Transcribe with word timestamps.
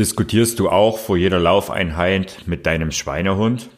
Diskutierst 0.00 0.58
du 0.58 0.70
auch 0.70 0.96
vor 0.96 1.18
jeder 1.18 1.38
Laufeinheit 1.38 2.44
mit 2.46 2.64
deinem 2.64 2.90
Schweinehund? 2.90 3.68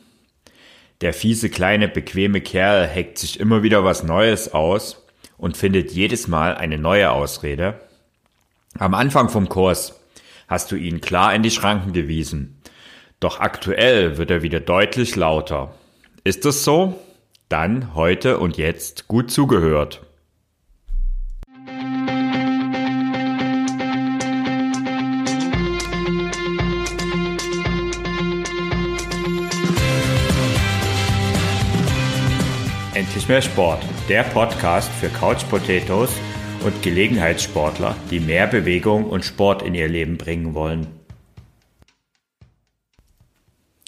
Der 1.00 1.14
fiese 1.14 1.50
kleine 1.50 1.88
bequeme 1.88 2.40
Kerl 2.40 2.86
heckt 2.86 3.18
sich 3.18 3.40
immer 3.40 3.64
wieder 3.64 3.84
was 3.84 4.04
Neues 4.04 4.54
aus 4.54 5.04
und 5.36 5.56
findet 5.56 5.90
jedes 5.90 6.28
Mal 6.28 6.54
eine 6.54 6.78
neue 6.78 7.10
Ausrede. 7.10 7.80
Am 8.78 8.94
Anfang 8.94 9.30
vom 9.30 9.48
Kurs 9.48 10.00
hast 10.46 10.70
du 10.70 10.76
ihn 10.76 11.00
klar 11.00 11.34
in 11.34 11.42
die 11.42 11.50
Schranken 11.50 11.92
gewiesen. 11.92 12.62
Doch 13.18 13.40
aktuell 13.40 14.16
wird 14.16 14.30
er 14.30 14.42
wieder 14.42 14.60
deutlich 14.60 15.16
lauter. 15.16 15.74
Ist 16.22 16.44
das 16.44 16.62
so? 16.62 17.00
Dann 17.48 17.96
heute 17.96 18.38
und 18.38 18.58
jetzt 18.58 19.08
gut 19.08 19.32
zugehört. 19.32 20.02
Endlich 33.22 33.44
mehr 33.44 33.52
Sport, 33.52 33.84
der 34.08 34.24
Podcast 34.24 34.90
für 34.94 35.08
Couch 35.08 35.48
Potatoes 35.48 36.10
und 36.64 36.82
Gelegenheitssportler, 36.82 37.94
die 38.10 38.18
mehr 38.18 38.48
Bewegung 38.48 39.04
und 39.04 39.24
Sport 39.24 39.62
in 39.62 39.76
ihr 39.76 39.86
Leben 39.86 40.18
bringen 40.18 40.54
wollen. 40.54 40.88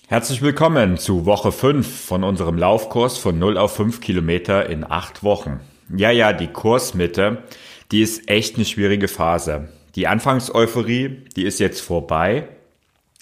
Herzlich 0.07 0.41
willkommen 0.41 0.99
zu 0.99 1.27
Woche 1.27 1.51
5 1.51 2.05
von 2.07 2.23
unserem 2.23 2.57
Laufkurs 2.57 3.19
von 3.19 3.37
0 3.37 3.59
auf 3.59 3.75
5 3.75 4.01
Kilometer 4.01 4.71
in 4.71 4.89
8 4.89 5.25
Wochen. 5.25 5.59
Ja, 5.93 6.13
ja, 6.13 6.33
die 6.33 6.47
Kursmitte, 6.53 7.43
die 7.91 8.03
ist 8.03 8.29
echt 8.29 8.55
eine 8.55 8.65
schwierige 8.65 9.09
Phase. 9.09 9.69
Die 9.97 10.07
Anfangseuphorie, 10.07 11.25
die 11.35 11.43
ist 11.43 11.59
jetzt 11.59 11.81
vorbei, 11.81 12.47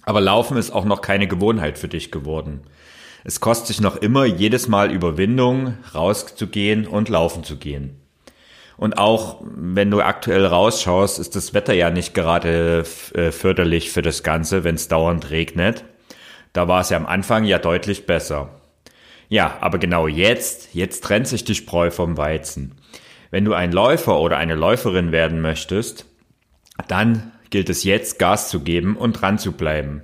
aber 0.03 0.21
Laufen 0.21 0.59
ist 0.59 0.73
auch 0.73 0.85
noch 0.85 1.01
keine 1.01 1.27
Gewohnheit 1.27 1.79
für 1.79 1.89
dich 1.89 2.11
geworden. 2.11 2.65
Es 3.25 3.41
kostet 3.41 3.69
sich 3.69 3.81
noch 3.81 3.97
immer 3.97 4.25
jedes 4.25 4.69
Mal 4.69 4.91
Überwindung, 4.91 5.79
rauszugehen 5.95 6.87
und 6.87 7.09
laufen 7.09 7.45
zu 7.45 7.57
gehen. 7.57 8.01
Und 8.77 8.99
auch 8.99 9.43
wenn 9.45 9.91
du 9.91 10.01
aktuell 10.01 10.45
rausschaust, 10.45 11.19
ist 11.21 11.37
das 11.37 11.55
Wetter 11.55 11.73
ja 11.73 11.91
nicht 11.91 12.15
gerade 12.15 12.85
äh, 13.15 13.31
förderlich 13.31 13.91
für 13.93 14.03
das 14.03 14.23
Ganze, 14.23 14.65
wenn 14.65 14.75
es 14.75 14.89
dauernd 14.89 15.31
regnet. 15.31 15.85
Da 16.53 16.67
war 16.67 16.81
es 16.81 16.91
ja 16.91 16.97
am 16.97 17.07
Anfang 17.07 17.45
ja 17.45 17.59
deutlich 17.59 18.07
besser. 18.07 18.51
Ja, 19.29 19.57
aber 19.61 19.79
genau 19.79 20.09
jetzt, 20.09 20.75
jetzt 20.75 21.05
trennt 21.05 21.29
sich 21.29 21.45
die 21.45 21.55
Spreu 21.55 21.91
vom 21.91 22.17
Weizen. 22.17 22.75
Wenn 23.31 23.45
du 23.45 23.55
ein 23.55 23.73
Läufer 23.73 24.21
oder 24.21 24.37
eine 24.37 24.55
Läuferin 24.55 25.13
werden 25.13 25.41
möchtest, 25.41 26.07
dann 26.89 27.33
gilt 27.51 27.71
es 27.71 27.85
jetzt 27.85 28.19
Gas 28.19 28.49
zu 28.49 28.61
geben 28.61 28.97
und 28.97 29.13
dran 29.13 29.39
zu 29.39 29.53
bleiben. 29.53 30.03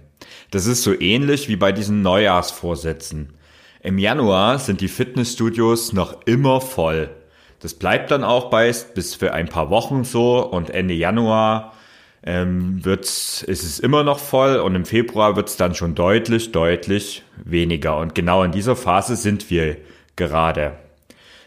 Das 0.50 0.66
ist 0.66 0.82
so 0.82 0.98
ähnlich 0.98 1.48
wie 1.48 1.56
bei 1.56 1.72
diesen 1.72 2.02
Neujahrsvorsätzen. 2.02 3.34
Im 3.82 3.98
Januar 3.98 4.58
sind 4.58 4.80
die 4.80 4.88
Fitnessstudios 4.88 5.92
noch 5.92 6.26
immer 6.26 6.60
voll. 6.60 7.10
Das 7.60 7.74
bleibt 7.74 8.10
dann 8.10 8.24
auch 8.24 8.50
bei 8.50 8.72
bis 8.94 9.14
für 9.14 9.32
ein 9.32 9.48
paar 9.48 9.70
Wochen 9.70 10.04
so 10.04 10.44
und 10.44 10.70
Ende 10.70 10.94
Januar 10.94 11.74
ähm, 12.24 12.84
wird's, 12.84 13.42
ist 13.42 13.62
es 13.62 13.78
immer 13.78 14.02
noch 14.04 14.18
voll 14.18 14.56
und 14.56 14.74
im 14.74 14.84
Februar 14.84 15.36
wird 15.36 15.48
es 15.48 15.56
dann 15.56 15.74
schon 15.74 15.94
deutlich, 15.94 16.52
deutlich 16.52 17.22
weniger. 17.36 17.98
Und 17.98 18.14
genau 18.14 18.42
in 18.42 18.52
dieser 18.52 18.76
Phase 18.76 19.16
sind 19.16 19.50
wir 19.50 19.76
gerade. 20.16 20.78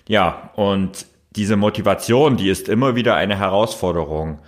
Ja, 0.08 0.52
und 0.56 1.06
diese 1.36 1.56
Motivation, 1.56 2.38
die 2.38 2.50
ist 2.50 2.70
immer 2.70 2.96
wieder 2.96 3.16
eine 3.16 3.38
Herausforderung. 3.38 4.40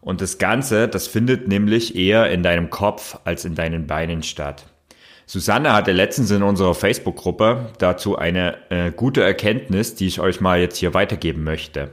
Und 0.00 0.20
das 0.20 0.38
Ganze, 0.38 0.88
das 0.88 1.06
findet 1.06 1.48
nämlich 1.48 1.94
eher 1.94 2.30
in 2.30 2.42
deinem 2.42 2.70
Kopf 2.70 3.18
als 3.24 3.44
in 3.44 3.54
deinen 3.54 3.86
Beinen 3.86 4.22
statt. 4.22 4.66
Susanne 5.26 5.72
hatte 5.72 5.92
letztens 5.92 6.30
in 6.32 6.42
unserer 6.42 6.74
Facebook-Gruppe 6.74 7.70
dazu 7.78 8.18
eine 8.18 8.56
äh, 8.70 8.90
gute 8.90 9.22
Erkenntnis, 9.22 9.94
die 9.94 10.06
ich 10.06 10.20
euch 10.20 10.40
mal 10.40 10.58
jetzt 10.58 10.78
hier 10.78 10.92
weitergeben 10.92 11.44
möchte. 11.44 11.90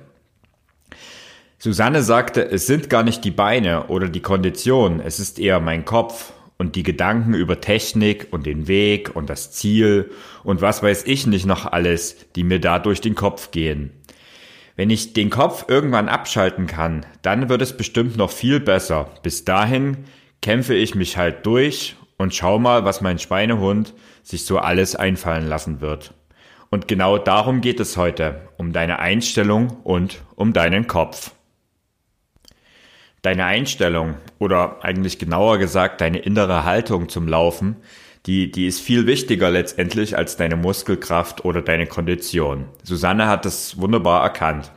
Susanne 1.59 2.01
sagte, 2.01 2.49
es 2.49 2.65
sind 2.65 2.89
gar 2.89 3.03
nicht 3.03 3.23
die 3.23 3.31
Beine 3.31 3.87
oder 3.87 4.09
die 4.09 4.21
Kondition, 4.21 4.99
es 4.99 5.19
ist 5.19 5.37
eher 5.37 5.59
mein 5.59 5.85
Kopf 5.85 6.33
und 6.57 6.75
die 6.75 6.83
Gedanken 6.83 7.33
über 7.33 7.61
Technik 7.61 8.27
und 8.31 8.45
den 8.45 8.67
Weg 8.67 9.15
und 9.15 9.29
das 9.29 9.51
Ziel 9.51 10.11
und 10.43 10.61
was 10.61 10.81
weiß 10.81 11.03
ich 11.05 11.27
nicht 11.27 11.45
noch 11.45 11.65
alles, 11.65 12.15
die 12.35 12.43
mir 12.43 12.59
da 12.59 12.79
durch 12.79 13.01
den 13.01 13.15
Kopf 13.15 13.51
gehen. 13.51 13.91
Wenn 14.77 14.91
ich 14.91 15.13
den 15.13 15.31
Kopf 15.31 15.65
irgendwann 15.67 16.07
abschalten 16.07 16.67
kann, 16.67 17.03
dann 17.23 17.49
wird 17.49 17.63
es 17.63 17.75
bestimmt 17.75 18.15
noch 18.15 18.29
viel 18.29 18.59
besser. 18.59 19.09
Bis 19.23 19.43
dahin 19.43 20.05
kämpfe 20.43 20.75
ich 20.75 20.93
mich 20.93 21.17
halt 21.17 21.47
durch 21.47 21.95
und 22.17 22.35
schau 22.35 22.59
mal, 22.59 22.85
was 22.85 23.01
mein 23.01 23.17
Schweinehund 23.17 23.95
sich 24.21 24.45
so 24.45 24.59
alles 24.59 24.95
einfallen 24.95 25.47
lassen 25.47 25.81
wird. 25.81 26.13
Und 26.69 26.87
genau 26.87 27.17
darum 27.17 27.61
geht 27.61 27.79
es 27.79 27.97
heute, 27.97 28.49
um 28.57 28.71
deine 28.71 28.99
Einstellung 28.99 29.77
und 29.83 30.21
um 30.35 30.53
deinen 30.53 30.85
Kopf. 30.85 31.31
Deine 33.23 33.45
Einstellung 33.45 34.13
oder 34.37 34.83
eigentlich 34.83 35.17
genauer 35.17 35.57
gesagt 35.57 36.01
deine 36.01 36.19
innere 36.19 36.65
Haltung 36.65 37.09
zum 37.09 37.27
Laufen 37.27 37.77
die, 38.27 38.51
die 38.51 38.67
ist 38.67 38.81
viel 38.81 39.07
wichtiger 39.07 39.49
letztendlich 39.49 40.17
als 40.17 40.35
deine 40.35 40.57
Muskelkraft 40.57 41.45
oder 41.45 41.61
deine 41.61 41.87
Kondition. 41.87 42.65
Susanne 42.83 43.27
hat 43.27 43.45
das 43.45 43.79
wunderbar 43.79 44.21
erkannt. 44.21 44.71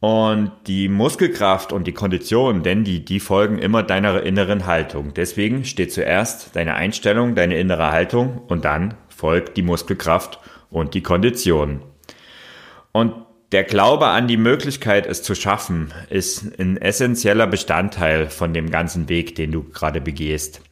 Und 0.00 0.50
die 0.66 0.88
Muskelkraft 0.88 1.72
und 1.72 1.86
die 1.86 1.92
Kondition, 1.92 2.64
denn 2.64 2.82
die, 2.82 3.04
die 3.04 3.20
folgen 3.20 3.58
immer 3.58 3.84
deiner 3.84 4.22
inneren 4.22 4.66
Haltung. 4.66 5.14
Deswegen 5.14 5.64
steht 5.64 5.92
zuerst 5.92 6.56
deine 6.56 6.74
Einstellung, 6.74 7.36
deine 7.36 7.56
innere 7.56 7.92
Haltung 7.92 8.42
und 8.48 8.64
dann 8.64 8.94
folgt 9.08 9.56
die 9.56 9.62
Muskelkraft 9.62 10.40
und 10.70 10.94
die 10.94 11.02
Kondition. 11.02 11.82
Und 12.90 13.14
der 13.52 13.64
Glaube 13.64 14.06
an 14.06 14.26
die 14.26 14.38
Möglichkeit, 14.38 15.06
es 15.06 15.22
zu 15.22 15.34
schaffen, 15.34 15.92
ist 16.08 16.58
ein 16.58 16.78
essentieller 16.78 17.46
Bestandteil 17.46 18.28
von 18.30 18.54
dem 18.54 18.70
ganzen 18.70 19.08
Weg, 19.08 19.36
den 19.36 19.52
du 19.52 19.62
gerade 19.62 20.00
begehst. 20.00 20.62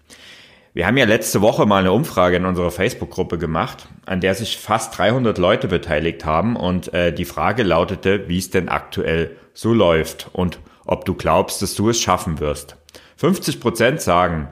Wir 0.73 0.87
haben 0.87 0.97
ja 0.97 1.05
letzte 1.05 1.41
Woche 1.41 1.67
mal 1.67 1.79
eine 1.79 1.91
Umfrage 1.91 2.37
in 2.37 2.45
unserer 2.45 2.71
Facebook-Gruppe 2.71 3.39
gemacht, 3.39 3.89
an 4.07 4.21
der 4.21 4.37
sich 4.37 4.57
fast 4.57 4.97
300 4.97 5.37
Leute 5.37 5.67
beteiligt 5.67 6.25
haben 6.25 6.55
und 6.55 6.95
äh, 6.95 7.13
die 7.13 7.25
Frage 7.25 7.65
lautete, 7.65 8.29
wie 8.29 8.39
es 8.39 8.51
denn 8.51 8.69
aktuell 8.69 9.37
so 9.53 9.75
läuft 9.75 10.29
und 10.33 10.61
ob 10.85 11.05
du 11.07 11.15
glaubst, 11.15 11.61
dass 11.61 11.75
du 11.75 11.89
es 11.89 12.01
schaffen 12.01 12.39
wirst. 12.39 12.77
50 13.17 13.59
Prozent 13.59 14.01
sagen, 14.01 14.49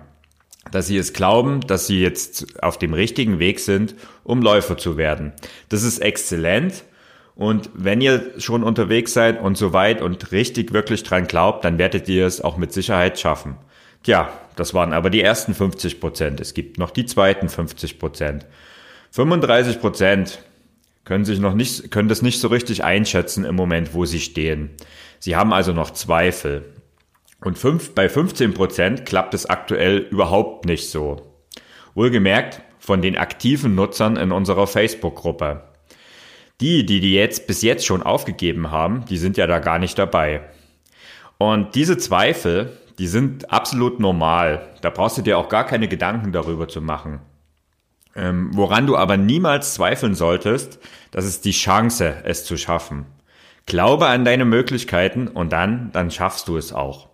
dass 0.72 0.88
sie 0.88 0.98
es 0.98 1.12
glauben, 1.12 1.60
dass 1.60 1.86
sie 1.86 2.00
jetzt 2.00 2.62
auf 2.62 2.78
dem 2.78 2.94
richtigen 2.94 3.38
Weg 3.38 3.60
sind, 3.60 3.94
um 4.24 4.42
Läufer 4.42 4.76
zu 4.76 4.96
werden. 4.96 5.32
Das 5.68 5.84
ist 5.84 6.00
exzellent. 6.00 6.84
Und 7.36 7.70
wenn 7.74 8.00
ihr 8.00 8.32
schon 8.38 8.64
unterwegs 8.64 9.12
seid 9.12 9.40
und 9.40 9.56
so 9.56 9.72
weit 9.72 10.02
und 10.02 10.32
richtig 10.32 10.72
wirklich 10.72 11.04
dran 11.04 11.28
glaubt, 11.28 11.64
dann 11.64 11.78
werdet 11.78 12.08
ihr 12.08 12.26
es 12.26 12.40
auch 12.40 12.56
mit 12.56 12.72
Sicherheit 12.72 13.20
schaffen. 13.20 13.56
Tja, 14.02 14.28
das 14.58 14.74
waren 14.74 14.92
aber 14.92 15.08
die 15.08 15.22
ersten 15.22 15.54
50 15.54 16.00
Prozent. 16.00 16.41
Es 16.41 16.52
gibt 16.52 16.78
noch 16.78 16.91
die 16.91 17.06
zweiten 17.06 17.48
50 17.48 17.98
Prozent. 17.98 18.46
35 19.12 19.80
Prozent 19.80 20.41
können 21.04 21.24
sich 21.24 21.38
noch 21.38 21.54
nicht, 21.54 21.92
können 21.92 22.08
das 22.08 22.22
nicht 22.22 22.41
so 22.41 22.48
richtig 22.48 22.82
einschätzen 22.82 23.44
im 23.44 23.54
Moment, 23.54 23.94
wo 23.94 24.04
sie 24.04 24.20
stehen. 24.20 24.70
Sie 25.20 25.36
haben 25.36 25.52
also 25.52 25.72
noch 25.72 25.92
Zweifel. 25.92 26.64
Und 27.41 27.56
fünf, 27.56 27.94
bei 27.94 28.08
15 28.08 28.52
Prozent 28.52 29.06
klappt 29.06 29.32
es 29.32 29.47
aktuell 29.47 29.98
überhaupt 29.98 30.66
nicht 30.66 30.91
so. 30.91 31.34
Wohlgemerkt 31.94 32.60
von 32.80 33.00
den 33.00 33.16
aktiven 33.16 33.76
Nutzern 33.76 34.16
in 34.16 34.32
unserer 34.32 34.66
Facebook-Gruppe. 34.66 35.62
Die, 36.60 36.84
die 36.84 36.98
die 36.98 37.14
jetzt 37.14 37.47
bis 37.47 37.62
jetzt 37.62 37.86
schon 37.86 38.02
aufgegeben 38.02 38.72
haben, 38.72 39.04
die 39.08 39.18
sind 39.18 39.36
ja 39.36 39.47
da 39.47 39.60
gar 39.60 39.78
nicht 39.78 39.97
dabei. 39.98 40.41
Und 41.38 41.76
diese 41.76 41.97
Zweifel, 41.97 42.72
die 42.98 43.06
sind 43.06 43.53
absolut 43.53 44.00
normal. 44.00 44.68
Da 44.83 44.91
brauchst 44.91 45.18
du 45.18 45.22
dir 45.22 45.39
auch 45.39 45.48
gar 45.48 45.65
keine 45.65 45.89
Gedanken 45.89 46.33
darüber 46.33 46.68
zu 46.68 46.83
machen. 46.83 47.21
Ähm, 48.16 48.50
woran 48.53 48.86
du 48.86 48.97
aber 48.97 49.16
niemals 49.16 49.74
zweifeln 49.74 50.15
solltest, 50.15 50.80
das 51.12 51.24
ist 51.24 51.45
die 51.45 51.53
Chance, 51.53 52.16
es 52.24 52.45
zu 52.45 52.56
schaffen. 52.56 53.06
Glaube 53.66 54.06
an 54.06 54.24
deine 54.24 54.45
Möglichkeiten 54.45 55.28
und 55.28 55.53
dann, 55.53 55.92
dann 55.92 56.10
schaffst 56.10 56.48
du 56.48 56.56
es 56.56 56.72
auch. 56.72 57.09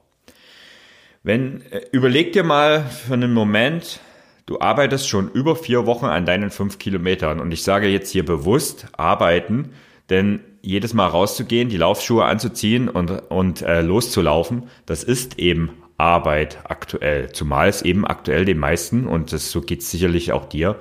Wenn, 1.22 1.62
äh, 1.70 1.82
überleg 1.92 2.32
dir 2.32 2.44
mal 2.44 2.84
für 2.84 3.14
einen 3.14 3.34
Moment, 3.34 4.00
du 4.46 4.60
arbeitest 4.60 5.08
schon 5.08 5.30
über 5.30 5.56
vier 5.56 5.84
Wochen 5.84 6.06
an 6.06 6.24
deinen 6.24 6.50
fünf 6.50 6.78
Kilometern 6.78 7.40
und 7.40 7.52
ich 7.52 7.62
sage 7.62 7.88
jetzt 7.88 8.10
hier 8.10 8.24
bewusst 8.24 8.86
arbeiten, 8.92 9.72
denn 10.10 10.40
jedes 10.62 10.94
Mal 10.94 11.06
rauszugehen, 11.06 11.68
die 11.68 11.76
Laufschuhe 11.76 12.24
anzuziehen 12.24 12.88
und, 12.88 13.10
und 13.10 13.62
äh, 13.62 13.80
loszulaufen, 13.82 14.64
das 14.86 15.04
ist 15.04 15.38
eben 15.38 15.70
Arbeit 15.96 16.58
aktuell. 16.64 17.32
Zumal 17.32 17.68
es 17.68 17.82
eben 17.82 18.06
aktuell 18.06 18.44
den 18.44 18.58
meisten, 18.58 19.06
und 19.06 19.32
das, 19.32 19.50
so 19.50 19.60
geht 19.60 19.80
es 19.80 19.90
sicherlich 19.90 20.32
auch 20.32 20.46
dir, 20.46 20.76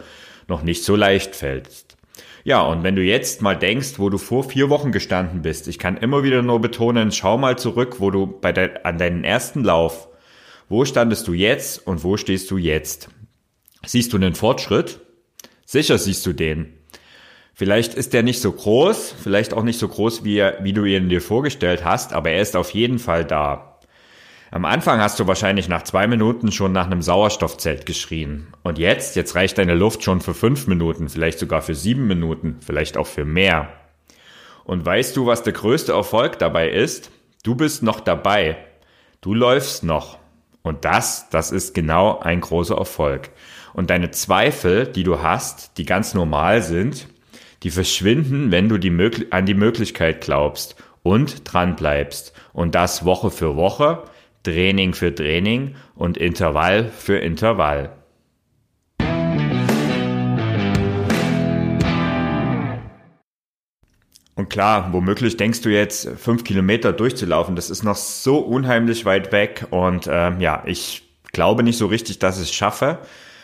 noch 0.47 0.63
nicht 0.63 0.83
so 0.83 0.95
leicht 0.95 1.35
fällt. 1.35 1.69
Ja, 2.45 2.61
und 2.61 2.83
wenn 2.83 2.95
du 2.95 3.01
jetzt 3.01 3.41
mal 3.41 3.55
denkst, 3.55 3.99
wo 3.99 4.09
du 4.09 4.17
vor 4.17 4.43
vier 4.43 4.69
Wochen 4.69 4.91
gestanden 4.91 5.43
bist, 5.43 5.67
ich 5.67 5.79
kann 5.79 5.95
immer 5.95 6.23
wieder 6.23 6.41
nur 6.41 6.59
betonen, 6.59 7.11
schau 7.11 7.37
mal 7.37 7.57
zurück, 7.57 7.97
wo 7.99 8.11
du 8.11 8.27
bei 8.27 8.51
de 8.51 8.69
an 8.83 8.97
deinen 8.97 9.23
ersten 9.23 9.63
Lauf, 9.63 10.09
Wo 10.69 10.85
standest 10.85 11.27
du 11.27 11.33
jetzt 11.33 11.85
und 11.85 12.03
wo 12.03 12.17
stehst 12.17 12.49
du 12.49 12.57
jetzt? 12.57 13.09
Siehst 13.85 14.13
du 14.13 14.17
einen 14.17 14.33
Fortschritt? 14.33 15.01
Sicher 15.65 15.97
siehst 15.97 16.25
du 16.25 16.33
den. 16.33 16.73
Vielleicht 17.53 17.93
ist 17.93 18.13
der 18.13 18.23
nicht 18.23 18.41
so 18.41 18.51
groß, 18.51 19.15
vielleicht 19.21 19.53
auch 19.53 19.63
nicht 19.63 19.79
so 19.79 19.87
groß, 19.87 20.23
wie, 20.23 20.43
wie 20.61 20.73
du 20.73 20.85
ihn 20.85 21.09
dir 21.09 21.21
vorgestellt 21.21 21.85
hast, 21.85 22.11
aber 22.11 22.31
er 22.31 22.41
ist 22.41 22.55
auf 22.55 22.71
jeden 22.71 22.97
Fall 22.97 23.25
da. 23.25 23.77
Am 24.49 24.65
Anfang 24.65 24.99
hast 24.99 25.19
du 25.19 25.27
wahrscheinlich 25.27 25.67
nach 25.67 25.83
zwei 25.83 26.07
Minuten 26.07 26.51
schon 26.51 26.71
nach 26.71 26.85
einem 26.85 27.01
Sauerstoffzelt 27.01 27.85
geschrien. 27.85 28.47
Und 28.63 28.77
jetzt, 28.77 29.15
jetzt 29.15 29.35
reicht 29.35 29.57
deine 29.57 29.75
Luft 29.75 30.03
schon 30.03 30.21
für 30.21 30.33
fünf 30.33 30.67
Minuten, 30.67 31.09
vielleicht 31.09 31.39
sogar 31.39 31.61
für 31.61 31.75
sieben 31.75 32.07
Minuten, 32.07 32.57
vielleicht 32.59 32.97
auch 32.97 33.07
für 33.07 33.25
mehr. 33.25 33.69
Und 34.63 34.85
weißt 34.85 35.15
du, 35.15 35.25
was 35.25 35.43
der 35.43 35.53
größte 35.53 35.91
Erfolg 35.91 36.39
dabei 36.39 36.69
ist? 36.69 37.11
Du 37.43 37.55
bist 37.55 37.83
noch 37.83 37.99
dabei. 37.99 38.57
Du 39.21 39.33
läufst 39.33 39.83
noch. 39.83 40.17
Und 40.61 40.85
das, 40.85 41.29
das 41.29 41.51
ist 41.51 41.73
genau 41.73 42.19
ein 42.19 42.41
großer 42.41 42.77
Erfolg. 42.77 43.29
Und 43.73 43.89
deine 43.89 44.11
Zweifel, 44.11 44.87
die 44.87 45.03
du 45.03 45.21
hast, 45.21 45.77
die 45.77 45.85
ganz 45.85 46.13
normal 46.13 46.61
sind, 46.61 47.07
die 47.63 47.71
verschwinden, 47.71 48.51
wenn 48.51 48.67
du 48.67 48.77
die 48.77 48.91
an 49.31 49.45
die 49.45 49.53
Möglichkeit 49.53 50.21
glaubst 50.21 50.75
und 51.01 51.51
dran 51.51 51.75
bleibst. 51.75 52.33
Und 52.51 52.75
das 52.75 53.05
Woche 53.05 53.31
für 53.31 53.55
Woche, 53.55 54.03
Training 54.43 54.93
für 54.93 55.15
Training 55.15 55.75
und 55.95 56.17
Intervall 56.17 56.89
für 56.89 57.17
Intervall. 57.17 57.95
Und 64.35 64.49
klar, 64.49 64.89
womöglich 64.91 65.37
denkst 65.37 65.61
du 65.61 65.69
jetzt, 65.69 66.09
fünf 66.17 66.43
Kilometer 66.43 66.91
durchzulaufen, 66.91 67.55
das 67.55 67.69
ist 67.69 67.83
noch 67.83 67.95
so 67.95 68.39
unheimlich 68.39 69.05
weit 69.05 69.31
weg. 69.31 69.67
Und 69.69 70.09
ähm, 70.11 70.41
ja, 70.41 70.63
ich 70.65 71.03
glaube 71.31 71.63
nicht 71.63 71.77
so 71.77 71.85
richtig, 71.85 72.19
dass 72.19 72.41
ich 72.41 72.49
es 72.49 72.53
schaffe. 72.53 72.97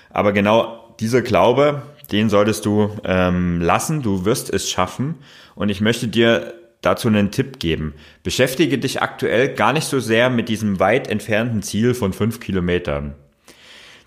Aber 0.09 0.33
genau 0.33 0.95
dieser 0.99 1.21
Glaube, 1.21 1.83
den 2.11 2.29
solltest 2.29 2.65
du 2.65 2.91
ähm, 3.03 3.61
lassen. 3.61 4.01
Du 4.01 4.25
wirst 4.25 4.53
es 4.53 4.69
schaffen. 4.69 5.15
Und 5.55 5.69
ich 5.69 5.81
möchte 5.81 6.07
dir 6.07 6.53
dazu 6.81 7.07
einen 7.07 7.31
Tipp 7.31 7.59
geben. 7.59 7.93
Beschäftige 8.23 8.77
dich 8.77 9.01
aktuell 9.01 9.53
gar 9.53 9.73
nicht 9.73 9.85
so 9.85 9.99
sehr 9.99 10.29
mit 10.29 10.49
diesem 10.49 10.79
weit 10.79 11.07
entfernten 11.07 11.61
Ziel 11.61 11.93
von 11.93 12.13
fünf 12.13 12.39
Kilometern. 12.39 13.15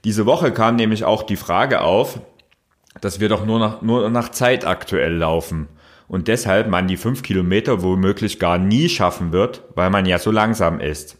Diese 0.04 0.26
Woche 0.26 0.52
kam 0.52 0.76
nämlich 0.76 1.04
auch 1.04 1.22
die 1.22 1.36
Frage 1.36 1.82
auf, 1.82 2.20
dass 3.00 3.20
wir 3.20 3.28
doch 3.28 3.46
nur 3.46 3.58
nach, 3.58 3.82
nur 3.82 4.10
nach 4.10 4.30
Zeit 4.30 4.66
aktuell 4.66 5.14
laufen 5.14 5.68
und 6.08 6.28
deshalb 6.28 6.68
man 6.68 6.88
die 6.88 6.96
fünf 6.96 7.22
Kilometer 7.22 7.82
womöglich 7.82 8.38
gar 8.38 8.58
nie 8.58 8.88
schaffen 8.88 9.32
wird, 9.32 9.62
weil 9.74 9.90
man 9.90 10.04
ja 10.04 10.18
so 10.18 10.30
langsam 10.30 10.80
ist. 10.80 11.16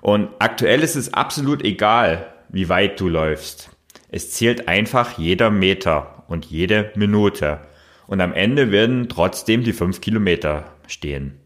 Und 0.00 0.30
aktuell 0.38 0.82
ist 0.82 0.96
es 0.96 1.12
absolut 1.12 1.62
egal, 1.62 2.32
wie 2.48 2.68
weit 2.68 3.00
du 3.00 3.08
läufst. 3.08 3.75
Es 4.16 4.30
zählt 4.30 4.66
einfach 4.66 5.18
jeder 5.18 5.50
Meter 5.50 6.24
und 6.26 6.46
jede 6.46 6.90
Minute. 6.94 7.60
Und 8.06 8.22
am 8.22 8.32
Ende 8.32 8.72
werden 8.72 9.10
trotzdem 9.10 9.62
die 9.62 9.74
fünf 9.74 10.00
Kilometer 10.00 10.72
stehen. 10.86 11.38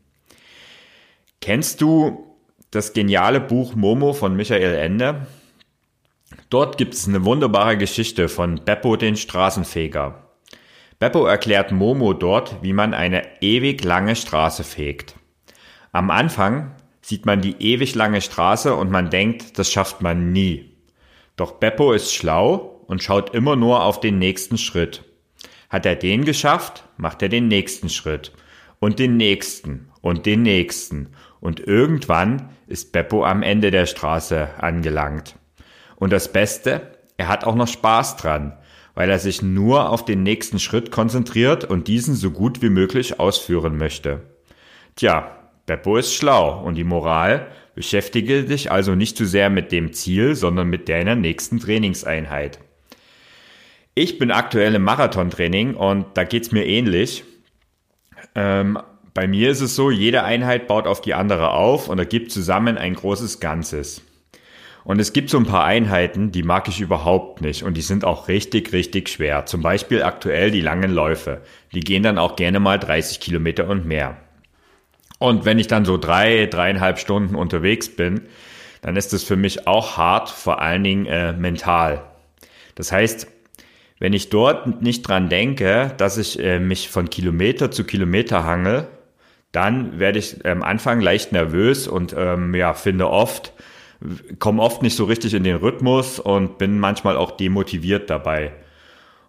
Kennst 1.41 1.81
du 1.81 2.37
das 2.71 2.93
geniale 2.93 3.41
Buch 3.41 3.75
Momo 3.75 4.13
von 4.13 4.37
Michael 4.37 4.77
Ende? 4.77 5.27
Dort 6.49 6.79
gibt 6.79 6.95
es 6.95 7.09
eine 7.09 7.25
wunderbare 7.25 7.77
Geschichte 7.77 8.29
von 8.29 8.65
Beppo 8.65 8.95
den 8.95 9.17
Straßenfeger. 9.17 10.31
Beppo 11.01 11.27
erklärt 11.27 11.73
Momo 11.73 12.13
dort, 12.13 12.63
wie 12.63 12.73
man 12.73 12.95
eine 12.95 13.43
ewig 13.43 13.83
lange 13.83 14.15
Straße 14.15 14.63
fegt. 14.63 15.17
Am 15.91 16.13
Anfang 16.13 16.77
sieht 17.03 17.27
man 17.27 17.41
die 17.41 17.57
ewig 17.59 17.97
lange 17.97 18.21
Straße 18.21 18.73
und 18.77 18.93
man 18.93 19.11
denkt, 19.11 19.59
das 19.59 19.73
schafft 19.73 20.03
man 20.03 20.31
nie. 20.31 20.70
Doch 21.41 21.53
Beppo 21.53 21.95
ist 21.95 22.13
schlau 22.13 22.85
und 22.87 23.03
schaut 23.03 23.35
immer 23.35 23.57
nur 23.57 23.83
auf 23.83 23.99
den 23.99 24.19
nächsten 24.19 24.59
Schritt. 24.59 25.05
Hat 25.71 25.87
er 25.87 25.97
den 25.97 26.27
geschafft, 26.27 26.85
macht 26.99 27.23
er 27.23 27.31
den 27.31 27.49
nächsten 27.49 27.89
Schritt 27.89 28.33
und 28.79 28.99
den 28.99 29.17
nächsten 29.17 29.89
und 30.03 30.27
den 30.27 30.43
nächsten 30.43 31.15
und 31.41 31.59
irgendwann 31.59 32.51
ist 32.67 32.93
Beppo 32.93 33.25
am 33.25 33.43
Ende 33.43 33.71
der 33.71 33.87
Straße 33.87 34.51
angelangt. 34.59 35.37
Und 35.97 36.13
das 36.13 36.31
Beste, 36.31 36.99
er 37.17 37.29
hat 37.29 37.45
auch 37.45 37.55
noch 37.55 37.69
Spaß 37.69 38.19
dran, 38.19 38.59
weil 38.95 39.09
er 39.09 39.19
sich 39.19 39.41
nur 39.41 39.89
auf 39.89 40.05
den 40.05 40.23
nächsten 40.23 40.59
Schritt 40.59 40.91
konzentriert 40.91 41.65
und 41.65 41.89
diesen 41.89 42.17
so 42.17 42.33
gut 42.33 42.61
wie 42.61 42.69
möglich 42.69 43.19
ausführen 43.19 43.79
möchte. 43.79 44.21
Tja, 44.95 45.40
Beppo 45.71 45.99
ist 45.99 46.13
schlau 46.13 46.65
und 46.65 46.75
die 46.75 46.83
Moral, 46.83 47.47
beschäftige 47.77 48.43
dich 48.43 48.73
also 48.73 48.97
nicht 48.97 49.17
zu 49.17 49.25
sehr 49.25 49.51
mit 49.51 49.71
dem 49.71 49.93
Ziel, 49.93 50.35
sondern 50.35 50.67
mit 50.67 50.89
deiner 50.89 51.15
nächsten 51.15 51.61
Trainingseinheit. 51.61 52.59
Ich 53.95 54.19
bin 54.19 54.33
aktuell 54.33 54.75
im 54.75 54.83
Marathontraining 54.83 55.75
und 55.75 56.07
da 56.15 56.25
geht's 56.25 56.51
mir 56.51 56.67
ähnlich. 56.67 57.23
Ähm, 58.35 58.81
bei 59.15 59.29
mir 59.29 59.49
ist 59.51 59.61
es 59.61 59.77
so, 59.77 59.93
jede 59.93 60.25
Einheit 60.25 60.67
baut 60.67 60.89
auf 60.89 61.03
die 61.03 61.15
andere 61.15 61.51
auf 61.53 61.89
und 61.89 62.01
ergibt 62.01 62.33
zusammen 62.33 62.77
ein 62.77 62.95
großes 62.95 63.39
Ganzes. 63.39 64.03
Und 64.83 64.99
es 64.99 65.13
gibt 65.13 65.31
so 65.31 65.39
ein 65.39 65.47
paar 65.47 65.67
Einheiten, 65.67 66.33
die 66.33 66.43
mag 66.43 66.67
ich 66.67 66.81
überhaupt 66.81 67.43
nicht 67.43 67.63
und 67.63 67.77
die 67.77 67.81
sind 67.81 68.05
auch 68.05 68.27
richtig, 68.27 68.73
richtig 68.73 69.09
schwer. 69.09 69.47
Zum 69.47 69.63
Beispiel 69.63 70.03
aktuell 70.03 70.51
die 70.51 70.63
langen 70.63 70.91
Läufe. 70.91 71.43
Die 71.73 71.79
gehen 71.79 72.03
dann 72.03 72.19
auch 72.19 72.35
gerne 72.35 72.59
mal 72.59 72.81
30 72.81 73.21
Kilometer 73.21 73.69
und 73.69 73.87
mehr. 73.87 74.17
Und 75.21 75.45
wenn 75.45 75.59
ich 75.59 75.67
dann 75.67 75.85
so 75.85 75.99
drei, 75.99 76.47
dreieinhalb 76.47 76.99
Stunden 76.99 77.35
unterwegs 77.35 77.95
bin, 77.95 78.23
dann 78.81 78.97
ist 78.97 79.13
es 79.13 79.23
für 79.23 79.37
mich 79.37 79.67
auch 79.67 79.99
hart, 79.99 80.31
vor 80.31 80.63
allen 80.63 80.83
Dingen 80.83 81.05
äh, 81.05 81.35
mental. 81.35 82.03
Das 82.75 82.91
heißt, 82.91 83.27
wenn 83.99 84.15
ich 84.15 84.31
dort 84.31 84.81
nicht 84.81 85.03
dran 85.03 85.29
denke, 85.29 85.93
dass 85.99 86.17
ich 86.17 86.43
äh, 86.43 86.59
mich 86.59 86.89
von 86.89 87.11
Kilometer 87.11 87.71
zu 87.71 87.85
Kilometer 87.85 88.45
hangel, 88.45 88.89
dann 89.53 89.99
werde 89.99 90.19
ich 90.19 90.47
am 90.47 90.63
Anfang 90.63 91.03
leicht 91.03 91.33
nervös 91.33 91.87
und 91.87 92.15
ähm, 92.17 92.55
ja, 92.55 92.73
finde 92.73 93.11
oft, 93.11 93.53
komme 94.39 94.63
oft 94.63 94.81
nicht 94.81 94.97
so 94.97 95.05
richtig 95.05 95.35
in 95.35 95.45
den 95.45 95.57
Rhythmus 95.57 96.19
und 96.19 96.57
bin 96.57 96.79
manchmal 96.79 97.19
auch 97.19 97.33
demotiviert 97.33 98.09
dabei. 98.09 98.53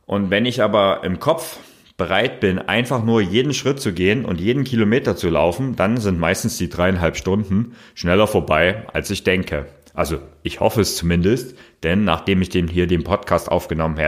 Und 0.05 0.29
wenn 0.29 0.45
ich 0.45 0.63
aber 0.63 1.03
im 1.03 1.19
Kopf 1.19 1.57
bereit 2.01 2.39
bin, 2.39 2.57
einfach 2.57 3.03
nur 3.03 3.21
jeden 3.21 3.53
Schritt 3.53 3.79
zu 3.79 3.93
gehen 3.93 4.25
und 4.25 4.41
jeden 4.41 4.63
Kilometer 4.63 5.15
zu 5.15 5.29
laufen, 5.29 5.75
dann 5.75 5.97
sind 5.97 6.19
meistens 6.19 6.57
die 6.57 6.67
dreieinhalb 6.67 7.15
Stunden 7.15 7.75
schneller 7.93 8.25
vorbei, 8.25 8.87
als 8.91 9.11
ich 9.11 9.23
denke. 9.23 9.67
Also 9.93 10.17
ich 10.41 10.61
hoffe 10.61 10.81
es 10.81 10.95
zumindest, 10.95 11.55
denn 11.83 12.03
nachdem 12.03 12.41
ich 12.41 12.49
den 12.49 12.67
hier 12.67 12.87
den 12.87 13.03
Podcast 13.03 13.51
aufgenommen 13.51 13.99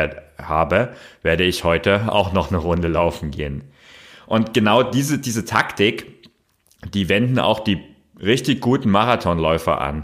habe, 0.42 0.94
werde 1.22 1.44
ich 1.44 1.64
heute 1.64 2.12
auch 2.12 2.34
noch 2.34 2.50
eine 2.50 2.58
Runde 2.58 2.88
laufen 2.88 3.30
gehen. 3.30 3.66
Und 4.26 4.56
genau 4.56 4.82
diese, 4.82 5.20
diese 5.20 5.46
Taktik, 5.46 6.32
die 6.96 7.10
wenden 7.10 7.38
auch 7.38 7.60
die 7.60 7.78
richtig 8.20 8.60
guten 8.60 8.90
Marathonläufer 8.90 9.80
an. 9.80 10.04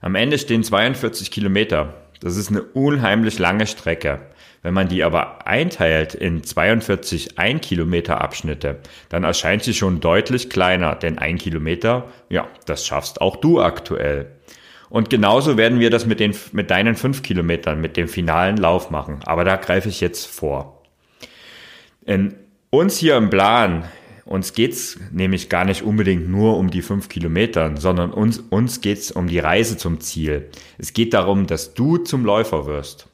Am 0.00 0.14
Ende 0.14 0.38
stehen 0.38 0.62
42 0.62 1.32
Kilometer. 1.32 2.03
Das 2.24 2.38
ist 2.38 2.48
eine 2.48 2.62
unheimlich 2.62 3.38
lange 3.38 3.66
Strecke. 3.66 4.18
Wenn 4.62 4.72
man 4.72 4.88
die 4.88 5.04
aber 5.04 5.46
einteilt 5.46 6.14
in 6.14 6.42
42 6.42 7.38
1 7.38 7.60
Kilometer 7.60 8.22
Abschnitte, 8.22 8.78
dann 9.10 9.24
erscheint 9.24 9.62
sie 9.62 9.74
schon 9.74 10.00
deutlich 10.00 10.48
kleiner, 10.48 10.94
denn 10.94 11.18
ein 11.18 11.36
Kilometer, 11.36 12.08
ja, 12.30 12.48
das 12.64 12.86
schaffst 12.86 13.20
auch 13.20 13.36
du 13.36 13.60
aktuell. 13.60 14.32
Und 14.88 15.10
genauso 15.10 15.58
werden 15.58 15.80
wir 15.80 15.90
das 15.90 16.06
mit 16.06 16.18
den, 16.18 16.34
mit 16.52 16.70
deinen 16.70 16.94
5 16.94 17.22
Kilometern, 17.22 17.82
mit 17.82 17.98
dem 17.98 18.08
finalen 18.08 18.56
Lauf 18.56 18.88
machen. 18.88 19.20
Aber 19.26 19.44
da 19.44 19.56
greife 19.56 19.90
ich 19.90 20.00
jetzt 20.00 20.24
vor. 20.26 20.82
In 22.06 22.36
uns 22.70 22.96
hier 22.96 23.18
im 23.18 23.28
Plan 23.28 23.84
uns 24.24 24.54
geht's 24.54 24.98
nämlich 25.10 25.48
gar 25.48 25.64
nicht 25.64 25.82
unbedingt 25.82 26.28
nur 26.28 26.56
um 26.56 26.70
die 26.70 26.82
fünf 26.82 27.08
Kilometer, 27.08 27.76
sondern 27.76 28.12
uns, 28.12 28.38
uns 28.38 28.80
geht's 28.80 29.10
um 29.10 29.26
die 29.26 29.38
Reise 29.38 29.76
zum 29.76 30.00
Ziel. 30.00 30.50
Es 30.78 30.92
geht 30.92 31.12
darum, 31.12 31.46
dass 31.46 31.74
du 31.74 31.98
zum 31.98 32.24
Läufer 32.24 32.66
wirst. 32.66 33.08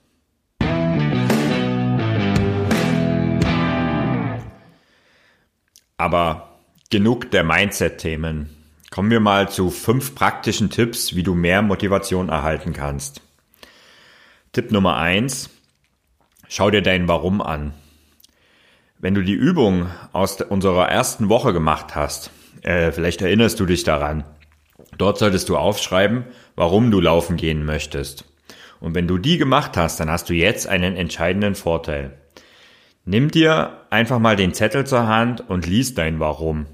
Aber 5.97 6.61
genug 6.91 7.31
der 7.31 7.45
Mindset-Themen. 7.45 8.49
Kommen 8.91 9.11
wir 9.11 9.21
mal 9.21 9.49
zu 9.49 9.71
fünf 9.71 10.15
praktischen 10.15 10.71
Tipps, 10.71 11.15
wie 11.15 11.23
du 11.23 11.35
mehr 11.35 11.63
Motivation 11.63 12.29
erhalten 12.29 12.73
kannst. 12.73 13.21
Tipp 14.53 14.73
Nummer 14.73 14.97
eins: 14.97 15.51
Schau 16.49 16.71
dir 16.71 16.83
dein 16.83 17.07
Warum 17.07 17.41
an. 17.41 17.75
Wenn 19.03 19.15
du 19.15 19.23
die 19.23 19.33
Übung 19.33 19.87
aus 20.13 20.43
unserer 20.43 20.91
ersten 20.91 21.31
Woche 21.31 21.55
gemacht 21.55 21.95
hast, 21.95 22.31
äh, 22.61 22.93
vielleicht 22.93 23.23
erinnerst 23.23 23.59
du 23.59 23.65
dich 23.65 23.83
daran. 23.83 24.25
Dort 24.99 25.17
solltest 25.17 25.49
du 25.49 25.57
aufschreiben, 25.57 26.25
warum 26.55 26.91
du 26.91 27.01
laufen 27.01 27.39
gehen 27.39 27.65
möchtest. 27.65 28.27
Und 28.79 28.95
wenn 28.95 29.09
du 29.09 29.17
die 29.17 29.39
gemacht 29.39 29.79
hast, 29.79 30.01
dann 30.01 30.11
hast 30.11 30.29
du 30.29 30.35
jetzt 30.35 30.67
einen 30.67 30.97
entscheidenden 30.97 31.55
Vorteil. 31.55 32.19
Nimm 33.07 33.31
dir 33.31 33.87
einfach 33.89 34.19
mal 34.19 34.37
den 34.37 34.53
Zettel 34.53 34.87
zur 34.87 35.07
Hand 35.07 35.49
und 35.49 35.67
lies 35.67 35.95
dein 35.95 36.21
Warum. 36.21 36.67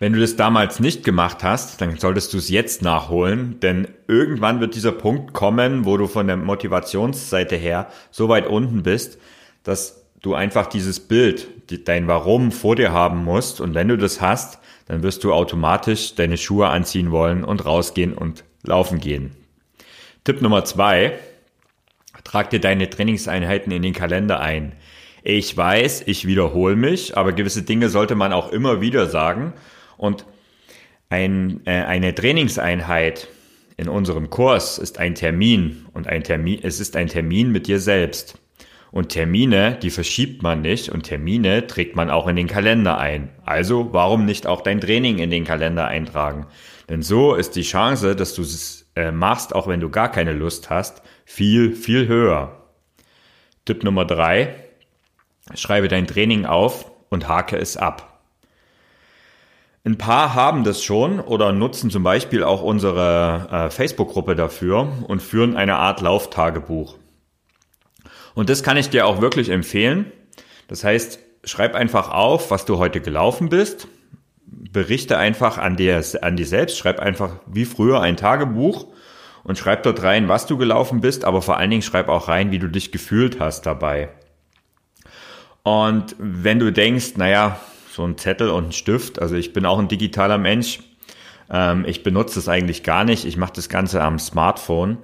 Wenn 0.00 0.14
du 0.14 0.18
das 0.18 0.34
damals 0.34 0.80
nicht 0.80 1.04
gemacht 1.04 1.44
hast, 1.44 1.80
dann 1.80 1.96
solltest 1.96 2.32
du 2.32 2.38
es 2.38 2.48
jetzt 2.48 2.82
nachholen, 2.82 3.60
denn 3.60 3.86
irgendwann 4.08 4.58
wird 4.58 4.74
dieser 4.74 4.92
Punkt 4.92 5.32
kommen, 5.32 5.84
wo 5.84 5.96
du 5.96 6.08
von 6.08 6.26
der 6.26 6.36
Motivationsseite 6.36 7.54
her 7.54 7.88
so 8.10 8.28
weit 8.28 8.48
unten 8.48 8.82
bist, 8.82 9.18
dass 9.62 9.99
du 10.22 10.34
einfach 10.34 10.66
dieses 10.66 11.00
Bild, 11.00 11.48
dein 11.86 12.06
Warum 12.06 12.52
vor 12.52 12.76
dir 12.76 12.92
haben 12.92 13.24
musst 13.24 13.60
und 13.60 13.74
wenn 13.74 13.88
du 13.88 13.96
das 13.96 14.20
hast, 14.20 14.58
dann 14.86 15.02
wirst 15.02 15.24
du 15.24 15.32
automatisch 15.32 16.14
deine 16.14 16.36
Schuhe 16.36 16.68
anziehen 16.68 17.10
wollen 17.10 17.44
und 17.44 17.64
rausgehen 17.64 18.12
und 18.12 18.44
laufen 18.62 18.98
gehen. 19.00 19.36
Tipp 20.24 20.42
Nummer 20.42 20.64
zwei, 20.64 21.18
trag 22.24 22.50
dir 22.50 22.60
deine 22.60 22.90
Trainingseinheiten 22.90 23.72
in 23.72 23.82
den 23.82 23.94
Kalender 23.94 24.40
ein. 24.40 24.72
Ich 25.22 25.56
weiß, 25.56 26.04
ich 26.06 26.26
wiederhole 26.26 26.76
mich, 26.76 27.16
aber 27.16 27.32
gewisse 27.32 27.62
Dinge 27.62 27.88
sollte 27.88 28.14
man 28.14 28.32
auch 28.32 28.50
immer 28.50 28.80
wieder 28.80 29.06
sagen 29.06 29.52
und 29.96 30.24
ein, 31.08 31.60
äh, 31.66 31.82
eine 31.82 32.14
Trainingseinheit 32.14 33.28
in 33.76 33.88
unserem 33.88 34.28
Kurs 34.28 34.78
ist 34.78 34.98
ein 34.98 35.14
Termin 35.14 35.86
und 35.94 36.06
ein 36.06 36.22
Termin, 36.22 36.60
es 36.62 36.80
ist 36.80 36.96
ein 36.96 37.08
Termin 37.08 37.50
mit 37.50 37.66
dir 37.66 37.80
selbst. 37.80 38.38
Und 38.92 39.10
Termine, 39.10 39.78
die 39.80 39.90
verschiebt 39.90 40.42
man 40.42 40.62
nicht 40.62 40.88
und 40.88 41.04
Termine 41.04 41.66
trägt 41.66 41.94
man 41.94 42.10
auch 42.10 42.26
in 42.26 42.34
den 42.34 42.48
Kalender 42.48 42.98
ein. 42.98 43.30
Also 43.44 43.92
warum 43.92 44.24
nicht 44.24 44.46
auch 44.46 44.62
dein 44.62 44.80
Training 44.80 45.18
in 45.18 45.30
den 45.30 45.44
Kalender 45.44 45.86
eintragen? 45.86 46.46
Denn 46.88 47.02
so 47.02 47.34
ist 47.34 47.54
die 47.54 47.62
Chance, 47.62 48.16
dass 48.16 48.34
du 48.34 48.42
es 48.42 48.90
äh, 48.96 49.12
machst, 49.12 49.54
auch 49.54 49.68
wenn 49.68 49.80
du 49.80 49.90
gar 49.90 50.10
keine 50.10 50.32
Lust 50.32 50.70
hast, 50.70 51.02
viel, 51.24 51.74
viel 51.76 52.08
höher. 52.08 52.66
Tipp 53.64 53.84
Nummer 53.84 54.04
drei, 54.04 54.56
schreibe 55.54 55.86
dein 55.86 56.08
Training 56.08 56.46
auf 56.46 56.90
und 57.10 57.28
hake 57.28 57.56
es 57.56 57.76
ab. 57.76 58.20
Ein 59.84 59.96
paar 59.96 60.34
haben 60.34 60.64
das 60.64 60.82
schon 60.82 61.20
oder 61.20 61.52
nutzen 61.52 61.90
zum 61.90 62.02
Beispiel 62.02 62.42
auch 62.42 62.62
unsere 62.62 63.48
äh, 63.50 63.70
Facebook-Gruppe 63.70 64.34
dafür 64.34 64.92
und 65.06 65.22
führen 65.22 65.56
eine 65.56 65.76
Art 65.76 66.00
Lauftagebuch. 66.00 66.99
Und 68.40 68.48
das 68.48 68.62
kann 68.62 68.78
ich 68.78 68.88
dir 68.88 69.06
auch 69.06 69.20
wirklich 69.20 69.50
empfehlen. 69.50 70.10
Das 70.66 70.82
heißt, 70.82 71.18
schreib 71.44 71.74
einfach 71.74 72.10
auf, 72.10 72.50
was 72.50 72.64
du 72.64 72.78
heute 72.78 73.02
gelaufen 73.02 73.50
bist. 73.50 73.86
Berichte 74.46 75.18
einfach 75.18 75.58
an 75.58 75.76
dir, 75.76 76.02
an 76.22 76.38
dir 76.38 76.46
selbst. 76.46 76.78
Schreib 76.78 77.00
einfach 77.00 77.32
wie 77.44 77.66
früher 77.66 78.00
ein 78.00 78.16
Tagebuch 78.16 78.86
und 79.44 79.58
schreib 79.58 79.82
dort 79.82 80.02
rein, 80.02 80.30
was 80.30 80.46
du 80.46 80.56
gelaufen 80.56 81.02
bist, 81.02 81.26
aber 81.26 81.42
vor 81.42 81.58
allen 81.58 81.68
Dingen 81.68 81.82
schreib 81.82 82.08
auch 82.08 82.28
rein, 82.28 82.50
wie 82.50 82.58
du 82.58 82.68
dich 82.68 82.92
gefühlt 82.92 83.40
hast 83.40 83.66
dabei. 83.66 84.08
Und 85.62 86.16
wenn 86.18 86.58
du 86.58 86.72
denkst, 86.72 87.18
naja, 87.18 87.60
so 87.92 88.04
ein 88.04 88.16
Zettel 88.16 88.48
und 88.48 88.68
ein 88.68 88.72
Stift. 88.72 89.20
Also 89.20 89.34
ich 89.34 89.52
bin 89.52 89.66
auch 89.66 89.78
ein 89.78 89.88
digitaler 89.88 90.38
Mensch. 90.38 90.78
Ähm, 91.50 91.84
ich 91.86 92.02
benutze 92.02 92.36
das 92.36 92.48
eigentlich 92.48 92.84
gar 92.84 93.04
nicht. 93.04 93.26
Ich 93.26 93.36
mache 93.36 93.52
das 93.54 93.68
Ganze 93.68 94.02
am 94.02 94.18
Smartphone. 94.18 94.96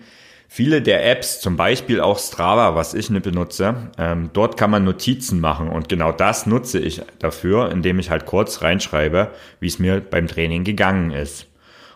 Viele 0.48 0.80
der 0.80 1.10
Apps, 1.10 1.40
zum 1.40 1.56
Beispiel 1.56 2.00
auch 2.00 2.18
Strava, 2.18 2.74
was 2.74 2.94
ich 2.94 3.10
nicht 3.10 3.24
benutze, 3.24 3.90
ähm, 3.98 4.30
dort 4.32 4.56
kann 4.56 4.70
man 4.70 4.84
Notizen 4.84 5.40
machen 5.40 5.68
und 5.68 5.88
genau 5.88 6.12
das 6.12 6.46
nutze 6.46 6.78
ich 6.78 7.02
dafür, 7.18 7.70
indem 7.70 7.98
ich 7.98 8.10
halt 8.10 8.26
kurz 8.26 8.62
reinschreibe, 8.62 9.32
wie 9.60 9.66
es 9.66 9.78
mir 9.78 10.00
beim 10.00 10.28
Training 10.28 10.64
gegangen 10.64 11.10
ist. 11.10 11.46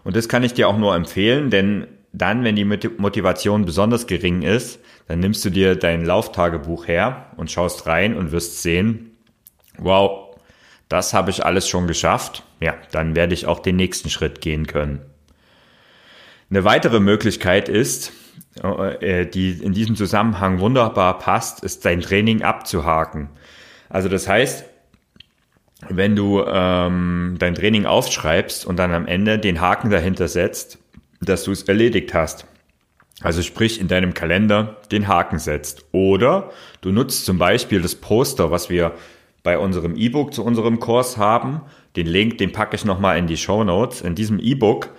Und 0.03 0.17
das 0.17 0.29
kann 0.29 0.43
ich 0.43 0.55
dir 0.55 0.69
auch 0.69 0.79
nur 0.79 0.95
empfehlen, 0.95 1.51
denn 1.51 1.87
dann, 2.13 2.43
wenn 2.43 2.57
die 2.57 2.65
Motivation 2.65 3.65
besonders 3.65 4.09
gering 4.09 4.43
ist, 4.43 4.81
dann 5.07 5.21
nimmst 5.21 5.45
du 5.45 5.51
dir 5.51 5.77
dein 5.77 6.05
Lauftagebuch 6.05 6.89
her 6.89 7.27
und 7.37 7.51
schaust 7.51 7.87
rein 7.87 8.17
und 8.17 8.33
wirst 8.33 8.63
sehen, 8.63 9.17
wow, 9.79 10.37
das 10.89 11.15
habe 11.15 11.31
ich 11.31 11.45
alles 11.45 11.69
schon 11.69 11.87
geschafft, 11.87 12.43
ja, 12.61 12.75
dann 12.91 13.15
werde 13.15 13.35
ich 13.35 13.47
auch 13.47 13.61
den 13.61 13.77
nächsten 13.77 14.11
Schritt 14.11 14.41
gehen 14.41 14.67
können. 14.67 15.01
Eine 16.51 16.65
weitere 16.65 16.99
Möglichkeit 16.99 17.69
ist, 17.69 18.13
die 18.57 19.59
in 19.63 19.73
diesem 19.73 19.97
Zusammenhang 19.97 20.59
wunderbar 20.59 21.19
passt, 21.19 21.63
ist 21.63 21.85
dein 21.85 22.01
Training 22.01 22.43
abzuhaken. 22.43 23.31
Also 23.89 24.09
das 24.09 24.29
heißt, 24.29 24.65
wenn 25.89 26.15
du 26.15 26.45
ähm, 26.47 27.37
dein 27.39 27.55
Training 27.55 27.87
aufschreibst 27.87 28.67
und 28.67 28.77
dann 28.77 28.93
am 28.93 29.07
Ende 29.07 29.39
den 29.39 29.61
Haken 29.61 29.91
dahinter 29.91 30.29
setzt, 30.29 30.79
dass 31.21 31.45
du 31.45 31.53
es 31.53 31.63
erledigt 31.63 32.13
hast. 32.13 32.47
Also 33.23 33.43
sprich 33.43 33.81
in 33.81 33.89
deinem 33.89 34.15
Kalender 34.15 34.79
den 34.91 35.07
Haken 35.07 35.39
setzt. 35.39 35.85
Oder 35.93 36.51
du 36.81 36.91
nutzt 36.91 37.27
zum 37.27 37.39
Beispiel 37.39 37.83
das 37.83 37.95
Poster, 37.95 38.51
was 38.51 38.71
wir 38.71 38.95
bei 39.43 39.59
unserem 39.59 39.97
E-Book 39.97 40.35
zu 40.35 40.45
unserem 40.45 40.81
Kurs 40.81 41.17
haben. 41.17 41.63
Den 41.97 42.07
Link, 42.07 42.39
den 42.39 42.53
packe 42.53 42.77
ich 42.77 42.85
nochmal 42.85 43.19
in 43.19 43.27
die 43.27 43.37
Show 43.37 43.65
Notes. 43.65 44.01
In 44.01 44.15
diesem 44.15 44.39
E-Book 44.39 44.91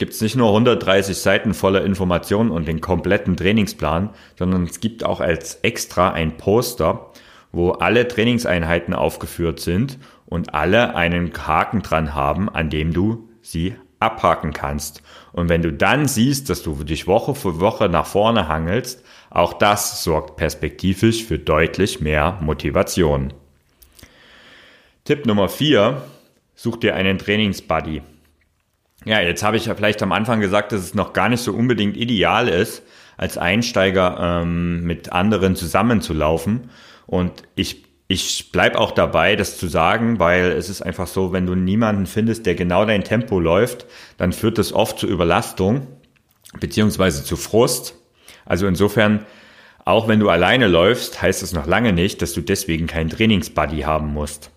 gibt 0.00 0.14
es 0.14 0.22
nicht 0.22 0.34
nur 0.34 0.48
130 0.48 1.14
Seiten 1.14 1.52
voller 1.52 1.84
Informationen 1.84 2.50
und 2.50 2.66
den 2.66 2.80
kompletten 2.80 3.36
Trainingsplan, 3.36 4.08
sondern 4.38 4.64
es 4.64 4.80
gibt 4.80 5.04
auch 5.04 5.20
als 5.20 5.56
extra 5.56 6.10
ein 6.10 6.38
Poster, 6.38 7.10
wo 7.52 7.72
alle 7.72 8.08
Trainingseinheiten 8.08 8.94
aufgeführt 8.94 9.60
sind 9.60 9.98
und 10.24 10.54
alle 10.54 10.96
einen 10.96 11.30
Haken 11.34 11.82
dran 11.82 12.14
haben, 12.14 12.48
an 12.48 12.70
dem 12.70 12.94
du 12.94 13.28
sie 13.42 13.74
abhaken 13.98 14.54
kannst. 14.54 15.02
Und 15.32 15.50
wenn 15.50 15.60
du 15.60 15.70
dann 15.70 16.08
siehst, 16.08 16.48
dass 16.48 16.62
du 16.62 16.82
dich 16.82 17.06
Woche 17.06 17.34
für 17.34 17.60
Woche 17.60 17.90
nach 17.90 18.06
vorne 18.06 18.48
hangelst, 18.48 19.04
auch 19.28 19.52
das 19.52 20.02
sorgt 20.02 20.36
perspektivisch 20.36 21.26
für 21.26 21.38
deutlich 21.38 22.00
mehr 22.00 22.38
Motivation. 22.40 23.34
Tipp 25.04 25.26
Nummer 25.26 25.50
vier, 25.50 26.00
such 26.54 26.78
dir 26.78 26.94
einen 26.94 27.18
Trainingsbuddy. 27.18 28.00
Ja, 29.04 29.20
jetzt 29.20 29.42
habe 29.42 29.56
ich 29.56 29.66
ja 29.66 29.74
vielleicht 29.74 30.02
am 30.02 30.12
Anfang 30.12 30.40
gesagt, 30.40 30.72
dass 30.72 30.82
es 30.82 30.94
noch 30.94 31.12
gar 31.12 31.28
nicht 31.28 31.42
so 31.42 31.52
unbedingt 31.52 31.96
ideal 31.96 32.48
ist, 32.48 32.82
als 33.16 33.38
Einsteiger 33.38 34.42
ähm, 34.42 34.82
mit 34.82 35.12
anderen 35.12 35.56
zusammenzulaufen. 35.56 36.70
Und 37.06 37.42
ich, 37.54 37.84
ich 38.08 38.52
bleib 38.52 38.76
auch 38.76 38.92
dabei, 38.92 39.36
das 39.36 39.58
zu 39.58 39.68
sagen, 39.68 40.18
weil 40.18 40.52
es 40.52 40.68
ist 40.68 40.82
einfach 40.82 41.06
so, 41.06 41.32
wenn 41.32 41.46
du 41.46 41.54
niemanden 41.54 42.06
findest, 42.06 42.44
der 42.44 42.54
genau 42.54 42.84
dein 42.84 43.04
Tempo 43.04 43.40
läuft, 43.40 43.86
dann 44.18 44.32
führt 44.32 44.58
das 44.58 44.72
oft 44.72 44.98
zu 44.98 45.06
Überlastung 45.06 45.86
beziehungsweise 46.58 47.24
zu 47.24 47.36
Frust. 47.36 47.94
Also 48.44 48.66
insofern, 48.66 49.24
auch 49.84 50.08
wenn 50.08 50.20
du 50.20 50.28
alleine 50.28 50.66
läufst, 50.66 51.22
heißt 51.22 51.42
es 51.42 51.52
noch 51.52 51.66
lange 51.66 51.92
nicht, 51.92 52.20
dass 52.20 52.32
du 52.32 52.40
deswegen 52.40 52.86
keinen 52.86 53.08
Trainingsbuddy 53.08 53.80
haben 53.82 54.12
musst. 54.12 54.50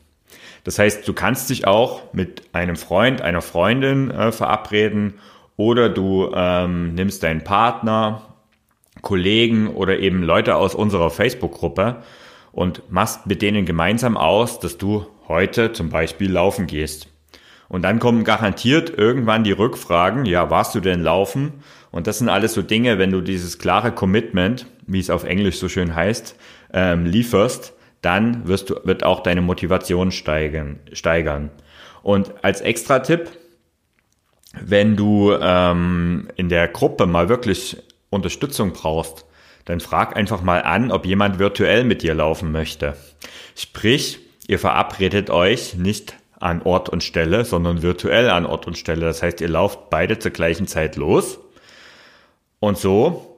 Das 0.63 0.79
heißt, 0.79 1.07
du 1.07 1.13
kannst 1.13 1.49
dich 1.49 1.67
auch 1.67 2.13
mit 2.13 2.43
einem 2.53 2.75
Freund, 2.75 3.21
einer 3.21 3.41
Freundin 3.41 4.11
äh, 4.11 4.31
verabreden 4.31 5.15
oder 5.57 5.89
du 5.89 6.31
ähm, 6.33 6.95
nimmst 6.95 7.23
deinen 7.23 7.43
Partner, 7.43 8.21
Kollegen 9.01 9.67
oder 9.67 9.99
eben 9.99 10.23
Leute 10.23 10.55
aus 10.55 10.75
unserer 10.75 11.09
Facebook-Gruppe 11.09 11.97
und 12.51 12.89
machst 12.91 13.27
mit 13.27 13.41
denen 13.41 13.65
gemeinsam 13.65 14.15
aus, 14.15 14.59
dass 14.59 14.77
du 14.77 15.05
heute 15.27 15.73
zum 15.73 15.89
Beispiel 15.89 16.31
laufen 16.31 16.67
gehst. 16.67 17.07
Und 17.67 17.81
dann 17.81 17.99
kommen 17.99 18.23
garantiert 18.23 18.95
irgendwann 18.95 19.43
die 19.43 19.51
Rückfragen, 19.51 20.25
ja, 20.25 20.49
warst 20.49 20.75
du 20.75 20.79
denn 20.79 21.01
laufen? 21.01 21.53
Und 21.91 22.07
das 22.07 22.19
sind 22.19 22.29
alles 22.29 22.53
so 22.53 22.61
Dinge, 22.61 22.99
wenn 22.99 23.11
du 23.11 23.21
dieses 23.21 23.57
klare 23.57 23.91
Commitment, 23.91 24.67
wie 24.85 24.99
es 24.99 25.09
auf 25.09 25.23
Englisch 25.23 25.57
so 25.57 25.69
schön 25.69 25.95
heißt, 25.95 26.35
ähm, 26.73 27.05
lieferst, 27.05 27.73
dann 28.03 28.47
wirst 28.47 28.69
du, 28.69 28.75
wird 28.83 29.03
auch 29.03 29.23
deine 29.23 29.41
Motivation 29.41 30.11
steigen, 30.11 30.79
steigern. 30.91 31.49
Und 32.03 32.33
als 32.43 32.61
Extra-Tipp, 32.61 33.31
wenn 34.61 34.95
du 34.95 35.33
ähm, 35.33 36.27
in 36.35 36.49
der 36.49 36.67
Gruppe 36.67 37.07
mal 37.07 37.29
wirklich 37.29 37.77
Unterstützung 38.09 38.73
brauchst, 38.73 39.25
dann 39.65 39.79
frag 39.79 40.15
einfach 40.15 40.41
mal 40.41 40.61
an, 40.61 40.91
ob 40.91 41.05
jemand 41.05 41.39
virtuell 41.39 41.85
mit 41.85 42.03
dir 42.03 42.13
laufen 42.13 42.51
möchte. 42.51 42.95
Sprich, 43.55 44.19
ihr 44.47 44.59
verabredet 44.59 45.29
euch 45.29 45.75
nicht 45.75 46.15
an 46.39 46.61
Ort 46.61 46.89
und 46.89 47.03
Stelle, 47.03 47.45
sondern 47.45 47.81
virtuell 47.81 48.29
an 48.29 48.45
Ort 48.45 48.67
und 48.67 48.77
Stelle. 48.77 49.05
Das 49.05 49.23
heißt, 49.23 49.39
ihr 49.39 49.47
lauft 49.47 49.89
beide 49.89 50.19
zur 50.19 50.31
gleichen 50.31 50.67
Zeit 50.67 50.97
los. 50.97 51.39
Und 52.59 52.77
so 52.77 53.32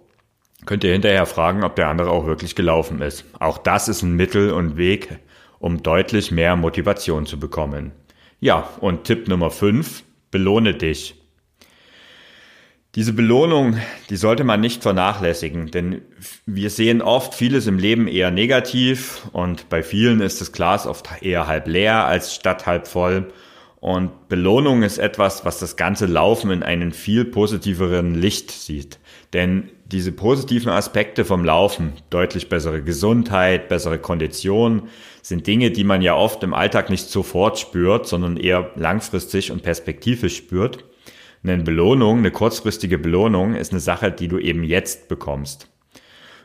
könnt 0.66 0.84
ihr 0.84 0.94
hinterher 0.94 1.26
fragen, 1.26 1.64
ob 1.64 1.76
der 1.76 1.88
andere 1.88 2.10
auch 2.10 2.26
wirklich 2.26 2.56
gelaufen 2.56 3.02
ist. 3.02 3.26
Auch 3.40 3.58
das 3.58 3.88
ist 3.88 4.02
ein 4.02 4.16
Mittel 4.16 4.52
und 4.52 4.78
Weg, 4.78 5.20
um 5.60 5.84
deutlich 5.84 6.32
mehr 6.32 6.56
Motivation 6.56 7.26
zu 7.26 7.40
bekommen. 7.40 7.92
Ja, 8.40 8.70
und 8.82 9.06
Tipp 9.06 9.28
Nummer 9.28 9.52
5, 9.52 10.04
belohne 10.32 10.74
dich. 10.74 11.16
Diese 12.96 13.12
Belohnung, 13.12 13.78
die 14.10 14.16
sollte 14.16 14.46
man 14.46 14.62
nicht 14.62 14.82
vernachlässigen, 14.82 15.70
denn 15.70 16.02
wir 16.46 16.70
sehen 16.70 17.02
oft 17.02 17.34
vieles 17.34 17.68
im 17.68 17.78
Leben 17.78 18.08
eher 18.08 18.32
negativ 18.32 19.28
und 19.34 19.68
bei 19.68 19.84
vielen 19.84 20.22
ist 20.22 20.40
das 20.40 20.54
Glas 20.54 20.88
oft 20.88 21.22
eher 21.22 21.46
halb 21.46 21.68
leer 21.68 22.06
als 22.06 22.34
statt 22.34 22.66
halb 22.66 22.88
voll. 22.88 23.34
Und 23.82 24.30
Belohnung 24.30 24.82
ist 24.82 24.98
etwas, 24.98 25.44
was 25.44 25.60
das 25.60 25.76
ganze 25.76 26.06
Laufen 26.06 26.52
in 26.52 26.64
einem 26.64 26.94
viel 26.94 27.26
positiveren 27.26 28.16
Licht 28.16 28.50
sieht. 28.50 28.98
Denn 29.34 29.70
diese 29.86 30.12
positiven 30.12 30.72
Aspekte 30.72 31.26
vom 31.26 31.46
Laufen, 31.46 31.94
deutlich 32.10 32.50
bessere 32.50 32.82
Gesundheit, 32.82 33.70
bessere 33.70 34.00
Kondition, 34.00 34.90
sind 35.22 35.46
Dinge, 35.46 35.70
die 35.70 35.84
man 35.84 36.02
ja 36.02 36.16
oft 36.16 36.42
im 36.44 36.56
Alltag 36.56 36.90
nicht 36.90 37.08
sofort 37.10 37.60
spürt, 37.60 38.08
sondern 38.08 38.38
eher 38.38 38.72
langfristig 38.76 39.52
und 39.52 39.62
perspektivisch 39.62 40.38
spürt. 40.38 40.86
Eine 41.44 41.62
Belohnung, 41.62 42.18
eine 42.18 42.32
kurzfristige 42.32 42.98
Belohnung 42.98 43.54
ist 43.54 43.72
eine 43.72 43.80
Sache, 43.80 44.12
die 44.12 44.28
du 44.28 44.40
eben 44.40 44.64
jetzt 44.64 45.08
bekommst. 45.08 45.70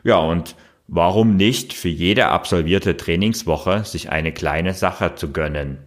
Ja, 0.03 0.17
und 0.17 0.55
warum 0.87 1.35
nicht 1.35 1.73
für 1.73 1.89
jede 1.89 2.27
absolvierte 2.27 2.95
Trainingswoche 2.95 3.83
sich 3.85 4.11
eine 4.11 4.31
kleine 4.31 4.75
Sache 4.75 5.15
zu 5.15 5.31
gönnen? 5.31 5.79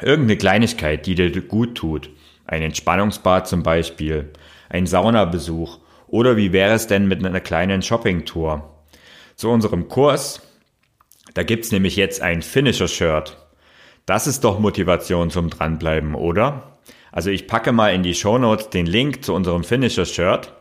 Irgendeine 0.00 0.38
Kleinigkeit, 0.38 1.06
die 1.06 1.16
dir 1.16 1.30
gut 1.42 1.74
tut. 1.74 2.10
Ein 2.46 2.62
Entspannungsbad 2.62 3.48
zum 3.48 3.64
Beispiel, 3.64 4.30
ein 4.68 4.86
Saunabesuch 4.86 5.80
oder 6.08 6.36
wie 6.36 6.52
wäre 6.52 6.74
es 6.74 6.86
denn 6.86 7.06
mit 7.08 7.24
einer 7.24 7.40
kleinen 7.40 7.82
Shoppingtour? 7.82 8.74
Zu 9.36 9.50
unserem 9.50 9.88
Kurs, 9.88 10.40
da 11.34 11.42
gibt's 11.42 11.70
nämlich 11.70 11.96
jetzt 11.96 12.20
ein 12.20 12.42
Finisher-Shirt. 12.42 13.36
Das 14.06 14.26
ist 14.26 14.42
doch 14.44 14.58
Motivation 14.58 15.30
zum 15.30 15.50
Dranbleiben, 15.50 16.14
oder? 16.14 16.78
Also 17.12 17.30
ich 17.30 17.46
packe 17.46 17.72
mal 17.72 17.94
in 17.94 18.02
die 18.02 18.14
Show 18.14 18.38
Notes 18.38 18.70
den 18.70 18.86
Link 18.86 19.24
zu 19.24 19.34
unserem 19.34 19.64
Finisher-Shirt 19.64 20.52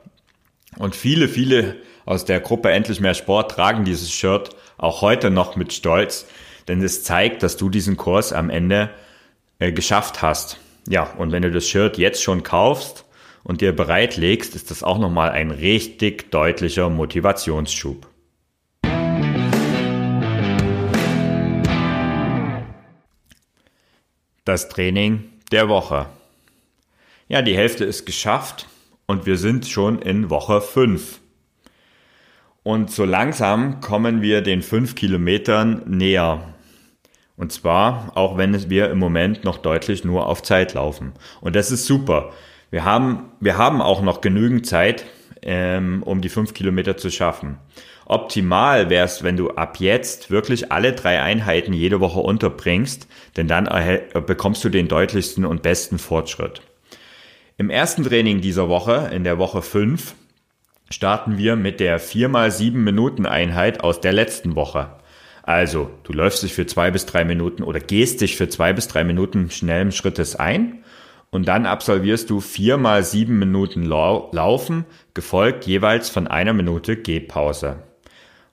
und 0.78 0.96
viele, 0.96 1.28
viele 1.28 1.78
aus 2.06 2.26
der 2.26 2.40
Gruppe 2.40 2.72
Endlich 2.72 3.00
mehr 3.00 3.14
Sport 3.14 3.52
tragen 3.52 3.84
dieses 3.84 4.12
Shirt 4.12 4.56
auch 4.78 5.02
heute 5.02 5.30
noch 5.30 5.56
mit 5.56 5.74
Stolz, 5.74 6.28
denn 6.68 6.82
es 6.82 7.04
zeigt, 7.04 7.44
dass 7.44 7.58
du 7.58 7.70
diesen 7.70 7.98
Kurs 7.98 8.34
am 8.34 8.50
Ende 8.50 8.90
äh, 9.60 9.72
geschafft 9.72 10.22
hast. 10.22 10.60
Ja, 10.88 11.04
und 11.18 11.32
wenn 11.32 11.42
du 11.42 11.52
das 11.52 11.68
Shirt 11.68 11.98
jetzt 11.98 12.22
schon 12.22 12.44
kaufst 12.44 13.06
und 13.48 13.62
dir 13.62 13.74
bereitlegst, 13.74 14.56
ist 14.56 14.72
das 14.72 14.84
auch 14.84 14.98
nochmal 14.98 15.30
ein 15.30 15.52
richtig 15.52 16.32
deutlicher 16.32 16.90
Motivationsschub. 16.90 18.06
Das 24.44 24.68
Training 24.68 25.24
der 25.54 25.70
Woche. 25.70 26.08
Ja, 27.30 27.42
die 27.42 27.56
Hälfte 27.56 27.86
ist 27.86 28.06
geschafft 28.06 28.68
und 29.06 29.26
wir 29.26 29.38
sind 29.38 29.66
schon 29.66 30.00
in 30.00 30.30
Woche 30.30 30.60
5. 30.60 31.22
Und 32.64 32.92
so 32.92 33.06
langsam 33.06 33.80
kommen 33.80 34.22
wir 34.22 34.42
den 34.42 34.62
5 34.62 34.94
Kilometern 34.96 35.84
näher. 35.86 36.54
Und 37.38 37.54
zwar, 37.54 38.12
auch 38.16 38.38
wenn 38.38 38.70
wir 38.70 38.92
im 38.92 39.00
Moment 39.00 39.46
noch 39.46 39.58
deutlich 39.58 40.04
nur 40.04 40.26
auf 40.28 40.44
Zeit 40.44 40.74
laufen. 40.74 41.14
Und 41.40 41.56
das 41.56 41.72
ist 41.72 41.86
super. 41.86 42.34
Wir 42.70 42.84
haben, 42.84 43.32
wir 43.40 43.58
haben 43.58 43.82
auch 43.82 44.02
noch 44.02 44.22
genügend 44.22 44.66
Zeit, 44.66 45.06
ähm, 45.42 46.04
um 46.04 46.22
die 46.22 46.30
fünf 46.30 46.54
Kilometer 46.54 46.98
zu 46.98 47.10
schaffen. 47.10 47.58
Optimal 48.06 48.90
wäre 48.90 49.06
es, 49.06 49.24
wenn 49.24 49.36
du 49.36 49.52
ab 49.52 49.80
jetzt 49.80 50.32
wirklich 50.32 50.72
alle 50.72 50.94
drei 50.94 51.22
Einheiten 51.22 51.74
jede 51.74 52.00
Woche 52.00 52.20
unterbringst, 52.20 53.08
denn 53.36 53.50
dann 53.50 53.70
bekommst 54.26 54.64
du 54.64 54.70
den 54.70 54.88
deutlichsten 54.88 55.46
und 55.46 55.62
besten 55.62 55.98
Fortschritt. 56.00 56.62
Im 57.58 57.70
ersten 57.70 58.04
Training 58.04 58.40
dieser 58.40 58.70
Woche, 58.70 59.10
in 59.14 59.26
der 59.26 59.40
Woche 59.40 59.62
fünf, 59.62 60.16
starten 60.90 61.38
wir 61.38 61.58
mit 61.58 61.82
der 61.82 62.00
4 62.00 62.30
x 62.30 62.58
7 62.60 62.82
Minuten 62.82 63.26
Einheit 63.26 63.84
aus 63.84 64.00
der 64.00 64.14
letzten 64.14 64.56
Woche. 64.56 64.90
Also, 65.44 65.90
du 66.04 66.14
läufst 66.14 66.44
dich 66.44 66.54
für 66.54 66.66
zwei 66.66 66.92
bis 66.92 67.06
drei 67.06 67.26
Minuten 67.26 67.64
oder 67.64 67.80
gehst 67.80 68.22
dich 68.22 68.38
für 68.38 68.48
zwei 68.48 68.74
bis 68.74 68.88
drei 68.88 69.04
Minuten 69.04 69.50
schnellen 69.50 69.92
Schrittes 69.92 70.36
ein 70.36 70.84
und 71.30 71.48
dann 71.48 71.66
absolvierst 71.66 72.30
du 72.30 72.40
vier 72.40 72.78
mal 72.78 73.04
sieben 73.04 73.40
Minuten 73.40 73.84
Lau 73.84 74.30
Laufen, 74.32 74.86
gefolgt 75.14 75.66
jeweils 75.66 76.10
von 76.10 76.28
einer 76.28 76.54
Minute 76.54 76.98
Gehpause. 76.98 77.84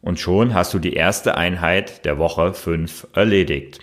Und 0.01 0.21
schon 0.21 0.55
hast 0.55 0.75
du 0.75 0.79
die 0.79 0.93
erste 0.93 1.37
Einheit 1.37 2.05
der 2.05 2.19
Woche 2.19 2.53
fünf 2.53 3.07
erledigt. 3.15 3.81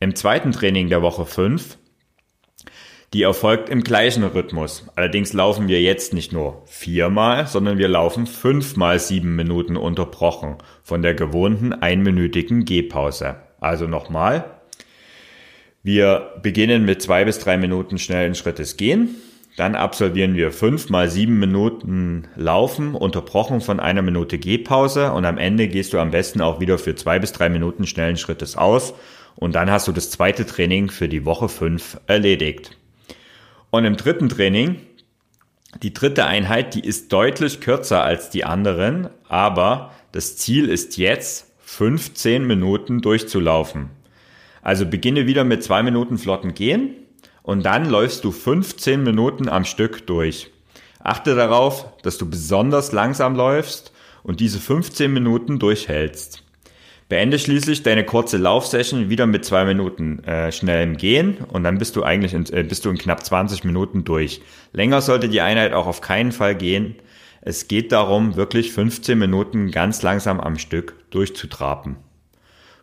Im 0.00 0.14
zweiten 0.14 0.52
Training 0.52 0.88
der 0.88 1.02
Woche 1.02 1.24
fünf 1.24 1.78
die 3.14 3.22
erfolgt 3.22 3.68
im 3.68 3.84
gleichen 3.84 4.24
Rhythmus. 4.24 4.88
Allerdings 4.96 5.32
laufen 5.32 5.68
wir 5.68 5.80
jetzt 5.80 6.12
nicht 6.12 6.32
nur 6.32 6.62
viermal, 6.66 7.46
sondern 7.46 7.78
wir 7.78 7.86
laufen 7.86 8.26
fünfmal 8.26 8.98
sieben 8.98 9.36
Minuten 9.36 9.76
unterbrochen 9.76 10.58
von 10.82 11.00
der 11.00 11.14
gewohnten 11.14 11.72
einminütigen 11.72 12.64
Gehpause. 12.64 13.36
Also 13.60 13.86
nochmal. 13.86 14.53
Wir 15.84 16.32
beginnen 16.40 16.86
mit 16.86 17.02
zwei 17.02 17.26
bis 17.26 17.38
drei 17.38 17.58
Minuten 17.58 17.98
schnellen 17.98 18.34
Schrittes 18.34 18.78
gehen. 18.78 19.16
Dann 19.58 19.74
absolvieren 19.74 20.34
wir 20.34 20.50
fünf 20.50 20.88
mal 20.88 21.10
sieben 21.10 21.38
Minuten 21.38 22.26
Laufen, 22.36 22.94
unterbrochen 22.94 23.60
von 23.60 23.80
einer 23.80 24.00
Minute 24.00 24.38
Gehpause 24.38 25.12
und 25.12 25.26
am 25.26 25.36
Ende 25.36 25.68
gehst 25.68 25.92
du 25.92 25.98
am 25.98 26.10
besten 26.10 26.40
auch 26.40 26.58
wieder 26.58 26.78
für 26.78 26.94
zwei 26.94 27.18
bis 27.18 27.32
drei 27.32 27.50
Minuten 27.50 27.86
schnellen 27.86 28.16
Schrittes 28.16 28.56
aus 28.56 28.94
und 29.36 29.54
dann 29.54 29.70
hast 29.70 29.86
du 29.86 29.92
das 29.92 30.10
zweite 30.10 30.46
Training 30.46 30.88
für 30.88 31.06
die 31.06 31.26
Woche 31.26 31.50
fünf 31.50 32.00
erledigt. 32.06 32.78
Und 33.68 33.84
im 33.84 33.98
dritten 33.98 34.30
Training, 34.30 34.80
die 35.82 35.92
dritte 35.92 36.24
Einheit, 36.24 36.74
die 36.74 36.84
ist 36.84 37.12
deutlich 37.12 37.60
kürzer 37.60 38.02
als 38.02 38.30
die 38.30 38.44
anderen, 38.44 39.10
aber 39.28 39.92
das 40.12 40.38
Ziel 40.38 40.70
ist 40.70 40.96
jetzt 40.96 41.52
15 41.60 42.46
Minuten 42.46 43.02
durchzulaufen. 43.02 43.90
Also 44.64 44.86
beginne 44.86 45.26
wieder 45.26 45.44
mit 45.44 45.62
zwei 45.62 45.82
Minuten 45.82 46.16
flotten 46.16 46.54
Gehen 46.54 46.94
und 47.42 47.66
dann 47.66 47.84
läufst 47.84 48.24
du 48.24 48.32
15 48.32 49.02
Minuten 49.02 49.50
am 49.50 49.66
Stück 49.66 50.06
durch. 50.06 50.50
Achte 51.00 51.34
darauf, 51.34 51.86
dass 52.00 52.16
du 52.16 52.28
besonders 52.28 52.90
langsam 52.90 53.36
läufst 53.36 53.92
und 54.22 54.40
diese 54.40 54.58
15 54.58 55.12
Minuten 55.12 55.58
durchhältst. 55.58 56.42
Beende 57.10 57.38
schließlich 57.38 57.82
deine 57.82 58.06
kurze 58.06 58.38
Laufsession 58.38 59.10
wieder 59.10 59.26
mit 59.26 59.44
zwei 59.44 59.66
Minuten 59.66 60.24
äh, 60.24 60.50
schnellem 60.50 60.96
Gehen 60.96 61.36
und 61.46 61.62
dann 61.62 61.76
bist 61.76 61.94
du 61.96 62.02
eigentlich 62.02 62.32
in, 62.32 62.50
äh, 62.50 62.62
bist 62.62 62.86
du 62.86 62.90
in 62.90 62.96
knapp 62.96 63.22
20 63.22 63.64
Minuten 63.64 64.04
durch. 64.04 64.40
Länger 64.72 65.02
sollte 65.02 65.28
die 65.28 65.42
Einheit 65.42 65.74
auch 65.74 65.86
auf 65.86 66.00
keinen 66.00 66.32
Fall 66.32 66.54
gehen. 66.54 66.94
Es 67.42 67.68
geht 67.68 67.92
darum, 67.92 68.36
wirklich 68.36 68.72
15 68.72 69.18
Minuten 69.18 69.70
ganz 69.70 70.00
langsam 70.00 70.40
am 70.40 70.56
Stück 70.56 70.94
durchzutraben. 71.10 71.96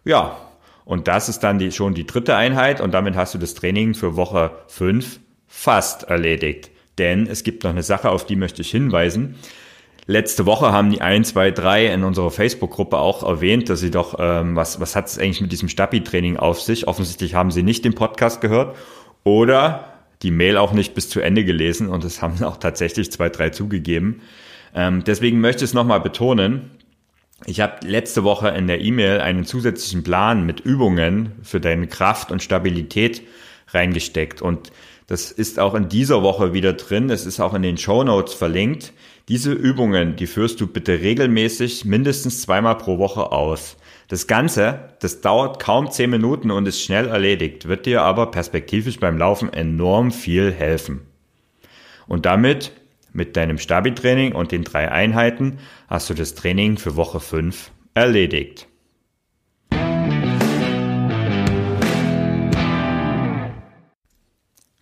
Ja, 0.06 0.51
und 0.86 1.08
das 1.08 1.30
ist 1.30 1.40
dann 1.40 1.60
die, 1.60 1.72
schon 1.72 1.94
die 1.94 2.06
dritte 2.06 2.36
Einheit 2.36 2.82
und 2.82 2.94
damit 2.94 3.16
hast 3.16 3.34
du 3.34 3.38
das 3.38 3.54
Training 3.54 3.94
für 3.94 4.16
Woche 4.16 4.52
5 4.68 5.20
fast 5.48 6.04
erledigt. 6.04 6.72
Denn 6.98 7.28
es 7.28 7.44
gibt 7.44 7.64
noch 7.64 7.72
eine 7.72 7.84
Sache, 7.84 8.10
auf 8.10 8.26
die 8.26 8.36
möchte 8.36 8.62
ich 8.62 8.72
hinweisen. 8.72 9.36
Letzte 10.08 10.46
Woche 10.46 10.72
haben 10.72 10.90
die 10.90 11.02
1, 11.02 11.30
2, 11.30 11.52
3 11.52 11.94
in 11.94 12.04
unserer 12.04 12.32
Facebook-Gruppe 12.32 12.98
auch 12.98 13.24
erwähnt, 13.24 13.70
dass 13.70 13.80
sie 13.80 13.92
doch, 13.92 14.16
ähm, 14.20 14.56
was, 14.56 14.80
was 14.80 14.96
hat 14.96 15.08
es 15.08 15.20
eigentlich 15.20 15.42
mit 15.42 15.52
diesem 15.52 15.70
Stabi-Training 15.70 16.38
auf 16.38 16.62
sich? 16.62 16.88
Offensichtlich 16.88 17.36
haben 17.36 17.52
sie 17.52 17.64
nicht 17.64 17.86
den 17.86 17.94
Podcast 17.94 18.42
gehört 18.42 18.76
oder 19.24 19.94
die 20.24 20.32
Mail 20.32 20.58
auch 20.58 20.74
nicht 20.74 20.96
bis 20.96 21.10
zu 21.10 21.20
Ende 21.22 21.46
gelesen 21.46 21.88
und 21.88 22.04
es 22.04 22.22
haben 22.22 22.44
auch 22.44 22.58
tatsächlich 22.58 23.12
zwei, 23.12 23.30
drei 23.30 23.52
zugegeben. 23.52 24.22
Ähm, 24.74 25.04
deswegen 25.06 25.40
möchte 25.40 25.64
ich 25.64 25.72
es 25.72 25.74
nochmal 25.74 26.02
betonen. 26.02 26.72
Ich 27.46 27.60
habe 27.60 27.86
letzte 27.88 28.24
Woche 28.24 28.50
in 28.50 28.68
der 28.68 28.82
E-Mail 28.82 29.20
einen 29.20 29.46
zusätzlichen 29.46 30.04
Plan 30.04 30.46
mit 30.46 30.60
Übungen 30.60 31.32
für 31.42 31.60
deine 31.60 31.88
Kraft 31.88 32.32
und 32.32 32.44
Stabilität 32.44 33.24
reingesteckt 33.70 34.42
und 34.42 34.72
das 35.12 35.30
ist 35.30 35.60
auch 35.60 35.74
in 35.74 35.90
dieser 35.90 36.24
Woche 36.24 36.54
wieder 36.54 36.72
drin. 36.72 37.10
Es 37.10 37.26
ist 37.26 37.42
auch 37.42 37.54
in 37.54 37.64
den 37.64 37.78
Show 37.78 38.02
Notes 38.02 38.34
verlinkt. 38.34 38.94
Diese 39.28 39.52
Übungen, 39.52 40.16
die 40.16 40.26
führst 40.26 40.62
du 40.62 40.68
bitte 40.68 41.02
regelmäßig 41.02 41.84
mindestens 41.84 42.44
zweimal 42.44 42.78
pro 42.78 42.98
Woche 42.98 43.34
aus. 43.34 43.76
Das 44.08 44.28
Ganze, 44.28 44.90
das 45.02 45.20
dauert 45.20 45.62
kaum 45.62 45.92
zehn 45.92 46.12
Minuten 46.12 46.50
und 46.50 46.66
ist 46.66 46.82
schnell 46.82 47.08
erledigt, 47.08 47.68
wird 47.68 47.86
dir 47.88 48.04
aber 48.04 48.32
perspektivisch 48.32 49.02
beim 49.02 49.18
Laufen 49.18 49.52
enorm 49.52 50.12
viel 50.12 50.52
helfen. 50.52 51.02
Und 52.08 52.26
damit, 52.26 52.72
mit 53.14 53.38
deinem 53.38 53.58
Stabi-Training 53.58 54.34
und 54.34 54.52
den 54.52 54.64
drei 54.64 54.92
Einheiten, 54.92 55.60
hast 55.88 56.10
du 56.10 56.14
das 56.14 56.36
Training 56.36 56.78
für 56.78 56.96
Woche 56.96 57.20
5 57.20 57.72
erledigt. 57.94 58.68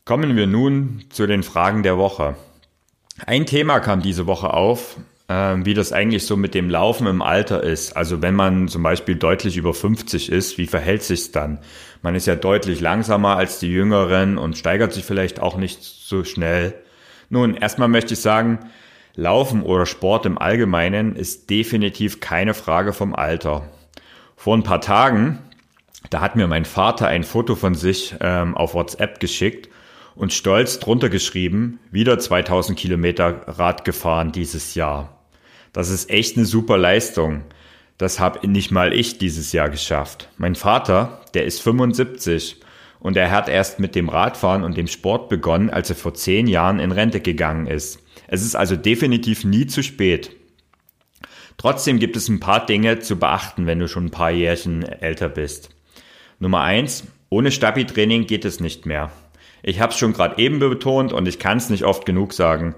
Kommen 0.05 0.35
wir 0.35 0.47
nun 0.47 1.03
zu 1.09 1.27
den 1.27 1.43
Fragen 1.43 1.83
der 1.83 1.97
Woche. 1.97 2.35
Ein 3.27 3.45
Thema 3.45 3.79
kam 3.79 4.01
diese 4.01 4.25
Woche 4.25 4.53
auf, 4.53 4.97
äh, 5.27 5.57
wie 5.63 5.75
das 5.75 5.93
eigentlich 5.93 6.25
so 6.25 6.35
mit 6.35 6.55
dem 6.55 6.69
Laufen 6.69 7.05
im 7.05 7.21
Alter 7.21 7.63
ist. 7.63 7.95
Also 7.95 8.21
wenn 8.21 8.33
man 8.33 8.67
zum 8.67 8.81
Beispiel 8.81 9.15
deutlich 9.15 9.55
über 9.55 9.73
50 9.73 10.31
ist, 10.31 10.57
wie 10.57 10.65
verhält 10.65 11.03
sich's 11.03 11.31
dann? 11.31 11.59
Man 12.01 12.15
ist 12.15 12.25
ja 12.25 12.35
deutlich 12.35 12.81
langsamer 12.81 13.37
als 13.37 13.59
die 13.59 13.69
Jüngeren 13.69 14.37
und 14.37 14.57
steigert 14.57 14.93
sich 14.93 15.05
vielleicht 15.05 15.39
auch 15.39 15.57
nicht 15.57 15.83
so 15.83 16.23
schnell. 16.23 16.73
Nun, 17.29 17.55
erstmal 17.55 17.87
möchte 17.87 18.15
ich 18.15 18.21
sagen, 18.21 18.59
Laufen 19.15 19.63
oder 19.63 19.85
Sport 19.85 20.25
im 20.25 20.37
Allgemeinen 20.37 21.15
ist 21.15 21.49
definitiv 21.49 22.19
keine 22.19 22.53
Frage 22.53 22.93
vom 22.93 23.13
Alter. 23.13 23.69
Vor 24.35 24.55
ein 24.55 24.63
paar 24.63 24.81
Tagen 24.81 25.39
Da 26.09 26.21
hat 26.21 26.35
mir 26.35 26.47
mein 26.47 26.65
Vater 26.65 27.07
ein 27.07 27.23
Foto 27.23 27.55
von 27.55 27.75
sich 27.75 28.15
ähm, 28.21 28.55
auf 28.55 28.73
WhatsApp 28.73 29.19
geschickt 29.19 29.69
und 30.15 30.33
stolz 30.33 30.79
drunter 30.79 31.09
geschrieben, 31.09 31.79
wieder 31.91 32.17
2000 32.17 32.77
Kilometer 32.79 33.43
Rad 33.47 33.85
gefahren 33.85 34.31
dieses 34.31 34.75
Jahr. 34.75 35.19
Das 35.73 35.89
ist 35.89 36.09
echt 36.09 36.37
eine 36.37 36.45
super 36.45 36.77
Leistung. 36.77 37.43
Das 37.97 38.19
habe 38.19 38.47
nicht 38.47 38.71
mal 38.71 38.93
ich 38.93 39.17
dieses 39.17 39.51
Jahr 39.51 39.69
geschafft. 39.69 40.29
Mein 40.37 40.55
Vater, 40.55 41.21
der 41.33 41.45
ist 41.45 41.61
75 41.61 42.61
und 42.99 43.17
er 43.17 43.31
hat 43.31 43.49
erst 43.49 43.79
mit 43.79 43.95
dem 43.95 44.09
Radfahren 44.09 44.63
und 44.63 44.77
dem 44.77 44.87
Sport 44.87 45.29
begonnen, 45.29 45.69
als 45.69 45.89
er 45.89 45.95
vor 45.95 46.13
zehn 46.13 46.47
Jahren 46.47 46.79
in 46.79 46.91
Rente 46.91 47.21
gegangen 47.21 47.67
ist. 47.67 47.99
Es 48.27 48.43
ist 48.43 48.55
also 48.55 48.75
definitiv 48.75 49.43
nie 49.43 49.67
zu 49.67 49.81
spät. 49.83 50.35
Trotzdem 51.57 51.99
gibt 51.99 52.15
es 52.15 52.29
ein 52.29 52.39
paar 52.39 52.65
Dinge 52.65 52.99
zu 52.99 53.17
beachten, 53.17 53.65
wenn 53.65 53.79
du 53.79 53.87
schon 53.87 54.05
ein 54.05 54.11
paar 54.11 54.31
Jährchen 54.31 54.83
älter 54.83 55.29
bist. 55.29 55.69
Nummer 56.39 56.61
eins, 56.61 57.05
ohne 57.29 57.51
Stabi-Training 57.51 58.27
geht 58.27 58.45
es 58.45 58.59
nicht 58.59 58.85
mehr. 58.85 59.11
Ich 59.61 59.81
habe 59.81 59.91
es 59.91 59.99
schon 59.99 60.13
gerade 60.13 60.41
eben 60.41 60.59
betont 60.59 61.11
und 61.11 61.27
ich 61.27 61.37
kann 61.37 61.57
es 61.57 61.69
nicht 61.69 61.83
oft 61.83 62.05
genug 62.05 62.33
sagen. 62.33 62.75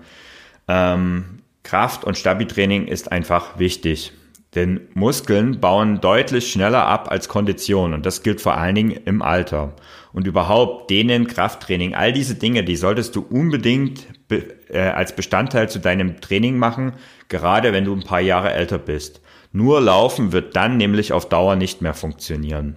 Ähm, 0.67 1.41
Kraft- 1.63 2.03
und 2.03 2.17
Stabi-Training 2.17 2.87
ist 2.87 3.11
einfach 3.11 3.59
wichtig. 3.59 4.13
Denn 4.55 4.89
Muskeln 4.93 5.61
bauen 5.61 6.01
deutlich 6.01 6.51
schneller 6.51 6.85
ab 6.85 7.09
als 7.09 7.29
Kondition 7.29 7.93
und 7.93 8.05
das 8.05 8.21
gilt 8.21 8.41
vor 8.41 8.57
allen 8.57 8.75
Dingen 8.75 8.91
im 9.05 9.21
Alter. 9.21 9.73
Und 10.11 10.27
überhaupt 10.27 10.89
Dehnen, 10.89 11.27
Krafttraining, 11.27 11.95
all 11.95 12.11
diese 12.11 12.35
Dinge, 12.35 12.65
die 12.65 12.75
solltest 12.75 13.15
du 13.15 13.21
unbedingt 13.21 14.07
be 14.27 14.53
äh, 14.69 14.79
als 14.79 15.15
Bestandteil 15.15 15.69
zu 15.69 15.79
deinem 15.79 16.19
Training 16.19 16.57
machen, 16.57 16.93
gerade 17.29 17.71
wenn 17.71 17.85
du 17.85 17.95
ein 17.95 18.03
paar 18.03 18.19
Jahre 18.19 18.51
älter 18.51 18.77
bist. 18.77 19.21
Nur 19.53 19.79
Laufen 19.79 20.33
wird 20.33 20.55
dann 20.55 20.75
nämlich 20.75 21.13
auf 21.13 21.29
Dauer 21.29 21.55
nicht 21.55 21.81
mehr 21.81 21.93
funktionieren. 21.93 22.75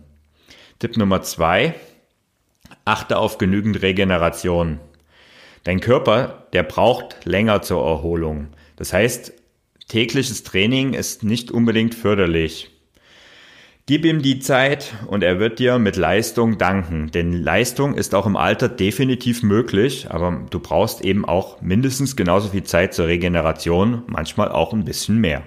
Tipp 0.78 0.96
Nummer 0.96 1.22
zwei, 1.22 1.74
achte 2.84 3.18
auf 3.18 3.38
genügend 3.38 3.82
Regeneration. 3.82 4.78
Dein 5.64 5.80
Körper, 5.80 6.46
der 6.52 6.62
braucht 6.62 7.24
länger 7.24 7.62
zur 7.62 7.84
Erholung. 7.84 8.48
Das 8.76 8.92
heißt, 8.92 9.32
tägliches 9.88 10.42
Training 10.42 10.94
ist 10.94 11.22
nicht 11.22 11.50
unbedingt 11.50 11.94
förderlich. 11.94 12.70
Gib 13.86 14.06
ihm 14.06 14.22
die 14.22 14.38
Zeit 14.38 14.94
und 15.08 15.22
er 15.22 15.38
wird 15.38 15.58
dir 15.58 15.78
mit 15.78 15.96
Leistung 15.96 16.56
danken. 16.56 17.10
Denn 17.10 17.34
Leistung 17.34 17.94
ist 17.94 18.14
auch 18.14 18.24
im 18.24 18.36
Alter 18.36 18.70
definitiv 18.70 19.42
möglich, 19.42 20.06
aber 20.10 20.46
du 20.48 20.58
brauchst 20.58 21.02
eben 21.02 21.26
auch 21.26 21.60
mindestens 21.60 22.16
genauso 22.16 22.48
viel 22.48 22.62
Zeit 22.62 22.94
zur 22.94 23.08
Regeneration, 23.08 24.02
manchmal 24.06 24.50
auch 24.50 24.72
ein 24.72 24.86
bisschen 24.86 25.18
mehr. 25.18 25.42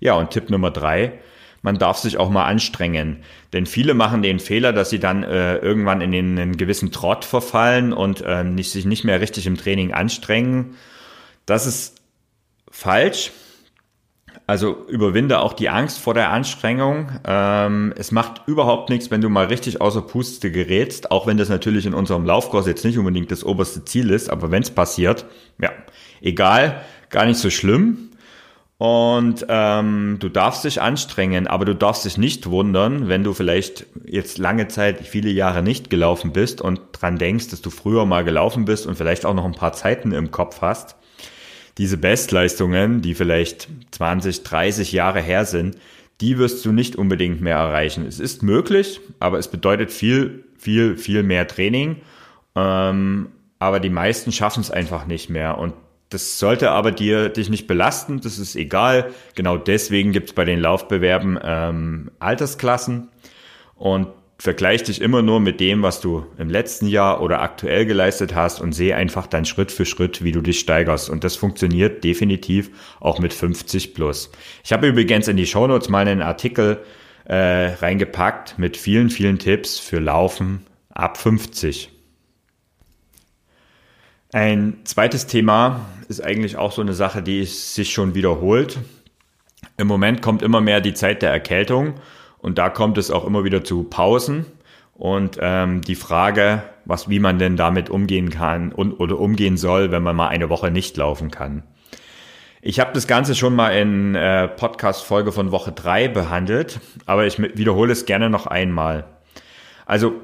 Ja, 0.00 0.14
und 0.14 0.30
Tipp 0.30 0.48
Nummer 0.48 0.70
drei, 0.70 1.20
man 1.60 1.76
darf 1.76 1.98
sich 1.98 2.16
auch 2.16 2.30
mal 2.30 2.46
anstrengen. 2.46 3.18
Denn 3.52 3.66
viele 3.66 3.92
machen 3.92 4.22
den 4.22 4.40
Fehler, 4.40 4.72
dass 4.72 4.88
sie 4.88 4.98
dann 4.98 5.22
äh, 5.22 5.56
irgendwann 5.56 6.00
in 6.00 6.12
den, 6.12 6.38
einen 6.38 6.56
gewissen 6.56 6.92
Trott 6.92 7.26
verfallen 7.26 7.92
und 7.92 8.22
äh, 8.22 8.42
nicht, 8.42 8.70
sich 8.70 8.86
nicht 8.86 9.04
mehr 9.04 9.20
richtig 9.20 9.46
im 9.46 9.58
Training 9.58 9.92
anstrengen. 9.92 10.76
Das 11.44 11.66
ist 11.66 12.00
falsch. 12.70 13.32
Also 14.46 14.84
überwinde 14.88 15.38
auch 15.40 15.52
die 15.52 15.68
Angst 15.68 16.00
vor 16.00 16.14
der 16.14 16.30
Anstrengung. 16.30 17.08
Ähm, 17.24 17.94
es 17.96 18.10
macht 18.10 18.42
überhaupt 18.46 18.90
nichts, 18.90 19.10
wenn 19.10 19.20
du 19.20 19.28
mal 19.28 19.46
richtig 19.46 19.80
außer 19.80 20.02
Puste 20.02 20.50
gerätst, 20.50 21.10
auch 21.12 21.28
wenn 21.28 21.36
das 21.36 21.48
natürlich 21.48 21.86
in 21.86 21.94
unserem 21.94 22.24
Laufkurs 22.24 22.66
jetzt 22.66 22.84
nicht 22.84 22.98
unbedingt 22.98 23.30
das 23.30 23.44
oberste 23.44 23.84
Ziel 23.84 24.10
ist, 24.10 24.28
aber 24.28 24.50
wenn 24.50 24.62
es 24.62 24.70
passiert, 24.70 25.26
ja, 25.60 25.70
egal, 26.20 26.80
gar 27.10 27.26
nicht 27.26 27.38
so 27.38 27.48
schlimm. 27.48 28.10
Und 28.80 29.44
ähm, 29.50 30.16
du 30.20 30.30
darfst 30.30 30.64
dich 30.64 30.80
anstrengen, 30.80 31.46
aber 31.46 31.66
du 31.66 31.74
darfst 31.74 32.06
dich 32.06 32.16
nicht 32.16 32.48
wundern, 32.48 33.08
wenn 33.08 33.22
du 33.22 33.34
vielleicht 33.34 33.84
jetzt 34.06 34.38
lange 34.38 34.68
Zeit, 34.68 35.06
viele 35.06 35.28
Jahre 35.28 35.62
nicht 35.62 35.90
gelaufen 35.90 36.32
bist 36.32 36.62
und 36.62 36.80
dran 36.92 37.18
denkst, 37.18 37.50
dass 37.50 37.60
du 37.60 37.68
früher 37.68 38.06
mal 38.06 38.24
gelaufen 38.24 38.64
bist 38.64 38.86
und 38.86 38.96
vielleicht 38.96 39.26
auch 39.26 39.34
noch 39.34 39.44
ein 39.44 39.54
paar 39.54 39.74
Zeiten 39.74 40.12
im 40.12 40.30
Kopf 40.30 40.62
hast. 40.62 40.96
Diese 41.78 41.96
Bestleistungen, 41.96 43.02
die 43.02 43.14
vielleicht 43.14 43.68
20, 43.92 44.42
30 44.42 44.92
Jahre 44.92 45.20
her 45.20 45.44
sind, 45.44 45.76
die 46.20 46.38
wirst 46.38 46.64
du 46.64 46.72
nicht 46.72 46.96
unbedingt 46.96 47.40
mehr 47.40 47.56
erreichen. 47.56 48.04
Es 48.06 48.20
ist 48.20 48.42
möglich, 48.42 49.00
aber 49.20 49.38
es 49.38 49.48
bedeutet 49.48 49.90
viel, 49.90 50.44
viel, 50.58 50.96
viel 50.96 51.22
mehr 51.22 51.48
Training. 51.48 51.96
Ähm, 52.54 53.28
aber 53.58 53.80
die 53.80 53.90
meisten 53.90 54.32
schaffen 54.32 54.60
es 54.60 54.70
einfach 54.70 55.06
nicht 55.06 55.30
mehr. 55.30 55.58
Und 55.58 55.74
das 56.10 56.38
sollte 56.38 56.72
aber 56.72 56.92
dir 56.92 57.28
dich 57.28 57.48
nicht 57.48 57.66
belasten, 57.66 58.20
das 58.20 58.38
ist 58.38 58.56
egal. 58.56 59.12
Genau 59.34 59.56
deswegen 59.56 60.12
gibt 60.12 60.30
es 60.30 60.34
bei 60.34 60.44
den 60.44 60.60
Laufbewerben 60.60 61.38
ähm, 61.42 62.10
Altersklassen 62.18 63.08
und 63.76 64.08
vergleich 64.40 64.82
dich 64.82 65.02
immer 65.02 65.20
nur 65.20 65.38
mit 65.38 65.60
dem, 65.60 65.82
was 65.82 66.00
du 66.00 66.24
im 66.38 66.48
letzten 66.48 66.86
Jahr 66.86 67.20
oder 67.20 67.42
aktuell 67.42 67.84
geleistet 67.84 68.34
hast 68.34 68.62
und 68.62 68.72
sehe 68.72 68.96
einfach 68.96 69.26
dann 69.26 69.44
Schritt 69.44 69.70
für 69.70 69.84
Schritt, 69.84 70.24
wie 70.24 70.32
du 70.32 70.40
dich 70.40 70.60
steigerst. 70.60 71.10
Und 71.10 71.24
das 71.24 71.36
funktioniert 71.36 72.02
definitiv 72.04 72.70
auch 73.00 73.18
mit 73.18 73.34
50 73.34 73.92
plus. 73.92 74.32
Ich 74.64 74.72
habe 74.72 74.88
übrigens 74.88 75.28
in 75.28 75.36
die 75.36 75.46
Shownotes 75.46 75.90
mal 75.90 76.08
einen 76.08 76.22
Artikel 76.22 76.82
äh, 77.24 77.74
reingepackt 77.74 78.58
mit 78.58 78.78
vielen, 78.78 79.10
vielen 79.10 79.38
Tipps 79.38 79.78
für 79.78 79.98
Laufen 79.98 80.64
ab 80.88 81.18
50. 81.18 81.90
Ein 84.32 84.78
zweites 84.84 85.26
Thema 85.26 85.86
ist 86.08 86.24
eigentlich 86.24 86.56
auch 86.56 86.72
so 86.72 86.80
eine 86.80 86.94
Sache, 86.94 87.22
die 87.22 87.44
sich 87.44 87.92
schon 87.92 88.14
wiederholt. 88.14 88.78
Im 89.76 89.86
Moment 89.86 90.22
kommt 90.22 90.40
immer 90.40 90.62
mehr 90.62 90.80
die 90.80 90.94
Zeit 90.94 91.20
der 91.20 91.30
Erkältung 91.30 92.00
und 92.42 92.58
da 92.58 92.68
kommt 92.68 92.98
es 92.98 93.10
auch 93.10 93.24
immer 93.24 93.44
wieder 93.44 93.64
zu 93.64 93.84
Pausen 93.84 94.46
und 94.94 95.38
ähm, 95.40 95.80
die 95.80 95.94
Frage, 95.94 96.62
was, 96.84 97.08
wie 97.08 97.20
man 97.20 97.38
denn 97.38 97.56
damit 97.56 97.90
umgehen 97.90 98.30
kann 98.30 98.72
und 98.72 98.94
oder 98.94 99.18
umgehen 99.18 99.56
soll, 99.56 99.90
wenn 99.90 100.02
man 100.02 100.16
mal 100.16 100.28
eine 100.28 100.50
Woche 100.50 100.70
nicht 100.70 100.96
laufen 100.96 101.30
kann. 101.30 101.62
Ich 102.62 102.78
habe 102.78 102.92
das 102.92 103.06
Ganze 103.06 103.34
schon 103.34 103.56
mal 103.56 103.70
in 103.70 104.14
äh, 104.14 104.46
Podcast-Folge 104.46 105.32
von 105.32 105.50
Woche 105.50 105.72
drei 105.72 106.08
behandelt, 106.08 106.80
aber 107.06 107.26
ich 107.26 107.38
wiederhole 107.38 107.92
es 107.92 108.04
gerne 108.04 108.28
noch 108.28 108.46
einmal. 108.46 109.04
Also 109.86 110.20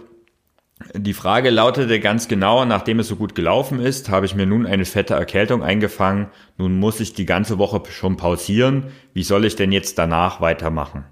die 0.94 1.14
Frage 1.14 1.48
lautete 1.48 1.98
ganz 2.00 2.29
genau, 2.29 2.66
nachdem 2.66 2.98
es 2.98 3.09
so 3.09 3.16
gut 3.16 3.35
gelaufen 3.35 3.81
ist, 3.81 4.11
habe 4.11 4.26
ich 4.26 4.35
mir 4.35 4.44
nun 4.44 4.66
eine 4.66 4.85
fette 4.85 5.14
Erkältung 5.14 5.62
eingefangen. 5.62 6.29
Nun 6.59 6.79
muss 6.79 7.00
ich 7.00 7.14
die 7.14 7.24
ganze 7.24 7.57
Woche 7.57 7.83
schon 7.88 8.18
pausieren. 8.18 8.88
Wie 9.14 9.22
soll 9.22 9.46
ich 9.46 9.57
denn 9.57 9.72
jetzt 9.72 9.96
danach 9.98 10.42
weitermachen? 10.42 11.07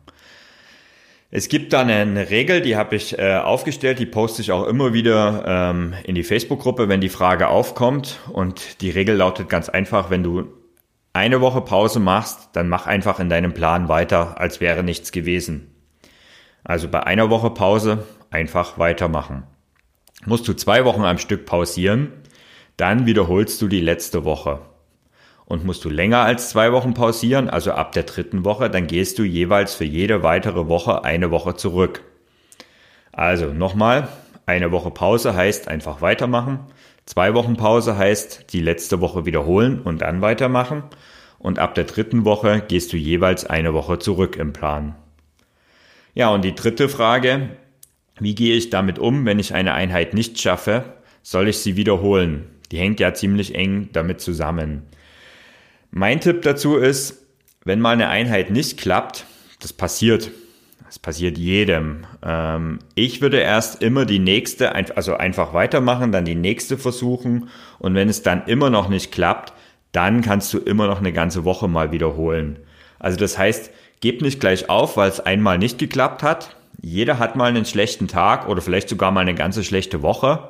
Es 1.36 1.48
gibt 1.48 1.72
da 1.72 1.80
eine 1.80 2.30
Regel, 2.30 2.60
die 2.60 2.76
habe 2.76 2.94
ich 2.94 3.18
äh, 3.18 3.38
aufgestellt, 3.38 3.98
die 3.98 4.06
poste 4.06 4.40
ich 4.40 4.52
auch 4.52 4.68
immer 4.68 4.92
wieder 4.92 5.42
ähm, 5.44 5.94
in 6.04 6.14
die 6.14 6.22
Facebook-Gruppe, 6.22 6.88
wenn 6.88 7.00
die 7.00 7.08
Frage 7.08 7.48
aufkommt. 7.48 8.20
Und 8.32 8.80
die 8.80 8.90
Regel 8.90 9.16
lautet 9.16 9.48
ganz 9.48 9.68
einfach, 9.68 10.10
wenn 10.10 10.22
du 10.22 10.46
eine 11.12 11.40
Woche 11.40 11.60
Pause 11.60 11.98
machst, 11.98 12.50
dann 12.52 12.68
mach 12.68 12.86
einfach 12.86 13.18
in 13.18 13.28
deinem 13.28 13.52
Plan 13.52 13.88
weiter, 13.88 14.40
als 14.40 14.60
wäre 14.60 14.84
nichts 14.84 15.10
gewesen. 15.10 15.74
Also 16.62 16.86
bei 16.86 17.02
einer 17.02 17.30
Woche 17.30 17.50
Pause 17.50 18.06
einfach 18.30 18.78
weitermachen 18.78 19.42
musst 20.26 20.48
du 20.48 20.54
zwei 20.54 20.84
Wochen 20.84 21.02
am 21.02 21.18
Stück 21.18 21.46
pausieren, 21.46 22.12
dann 22.76 23.06
wiederholst 23.06 23.60
du 23.62 23.68
die 23.68 23.80
letzte 23.80 24.24
Woche. 24.24 24.60
Und 25.46 25.64
musst 25.64 25.84
du 25.84 25.90
länger 25.90 26.20
als 26.20 26.50
zwei 26.50 26.72
Wochen 26.72 26.94
pausieren, 26.94 27.50
also 27.50 27.72
ab 27.72 27.92
der 27.92 28.04
dritten 28.04 28.44
Woche, 28.44 28.70
dann 28.70 28.86
gehst 28.86 29.18
du 29.18 29.24
jeweils 29.24 29.74
für 29.74 29.84
jede 29.84 30.22
weitere 30.22 30.68
Woche 30.68 31.04
eine 31.04 31.30
Woche 31.30 31.54
zurück. 31.54 32.02
Also 33.12 33.52
nochmal, 33.52 34.08
eine 34.46 34.72
Woche 34.72 34.90
Pause 34.90 35.34
heißt 35.34 35.68
einfach 35.68 36.00
weitermachen. 36.00 36.60
Zwei 37.06 37.34
Wochen 37.34 37.56
Pause 37.56 37.96
heißt 37.96 38.52
die 38.52 38.60
letzte 38.60 39.00
Woche 39.00 39.26
wiederholen 39.26 39.80
und 39.80 40.00
dann 40.00 40.22
weitermachen. 40.22 40.84
Und 41.38 41.58
ab 41.58 41.74
der 41.74 41.84
dritten 41.84 42.24
Woche 42.24 42.62
gehst 42.66 42.92
du 42.92 42.96
jeweils 42.96 43.44
eine 43.44 43.74
Woche 43.74 43.98
zurück 43.98 44.36
im 44.36 44.52
Plan. 44.52 44.94
Ja, 46.14 46.30
und 46.30 46.44
die 46.44 46.54
dritte 46.54 46.88
Frage, 46.88 47.50
wie 48.18 48.34
gehe 48.34 48.56
ich 48.56 48.70
damit 48.70 48.98
um, 48.98 49.26
wenn 49.26 49.38
ich 49.38 49.54
eine 49.54 49.74
Einheit 49.74 50.14
nicht 50.14 50.40
schaffe? 50.40 50.94
Soll 51.22 51.48
ich 51.48 51.58
sie 51.58 51.76
wiederholen? 51.76 52.46
Die 52.70 52.78
hängt 52.78 53.00
ja 53.00 53.12
ziemlich 53.12 53.54
eng 53.54 53.90
damit 53.92 54.20
zusammen. 54.20 54.84
Mein 55.96 56.20
Tipp 56.20 56.42
dazu 56.42 56.74
ist, 56.74 57.24
wenn 57.64 57.78
mal 57.78 57.92
eine 57.92 58.08
Einheit 58.08 58.50
nicht 58.50 58.78
klappt, 58.80 59.26
das 59.60 59.72
passiert. 59.72 60.32
Das 60.84 60.98
passiert 60.98 61.38
jedem. 61.38 62.04
Ähm, 62.20 62.80
ich 62.96 63.20
würde 63.20 63.38
erst 63.38 63.80
immer 63.80 64.04
die 64.04 64.18
nächste, 64.18 64.74
also 64.74 65.14
einfach 65.14 65.54
weitermachen, 65.54 66.10
dann 66.10 66.24
die 66.24 66.34
nächste 66.34 66.78
versuchen. 66.78 67.48
Und 67.78 67.94
wenn 67.94 68.08
es 68.08 68.22
dann 68.22 68.44
immer 68.46 68.70
noch 68.70 68.88
nicht 68.88 69.12
klappt, 69.12 69.52
dann 69.92 70.20
kannst 70.20 70.52
du 70.52 70.58
immer 70.58 70.88
noch 70.88 70.98
eine 70.98 71.12
ganze 71.12 71.44
Woche 71.44 71.68
mal 71.68 71.92
wiederholen. 71.92 72.58
Also 72.98 73.16
das 73.16 73.38
heißt, 73.38 73.70
gib 74.00 74.20
nicht 74.20 74.40
gleich 74.40 74.68
auf, 74.68 74.96
weil 74.96 75.08
es 75.08 75.20
einmal 75.20 75.58
nicht 75.58 75.78
geklappt 75.78 76.24
hat, 76.24 76.56
jeder 76.82 77.20
hat 77.20 77.36
mal 77.36 77.50
einen 77.50 77.66
schlechten 77.66 78.08
Tag 78.08 78.48
oder 78.48 78.60
vielleicht 78.62 78.88
sogar 78.88 79.12
mal 79.12 79.20
eine 79.20 79.36
ganze 79.36 79.62
schlechte 79.62 80.02
Woche. 80.02 80.48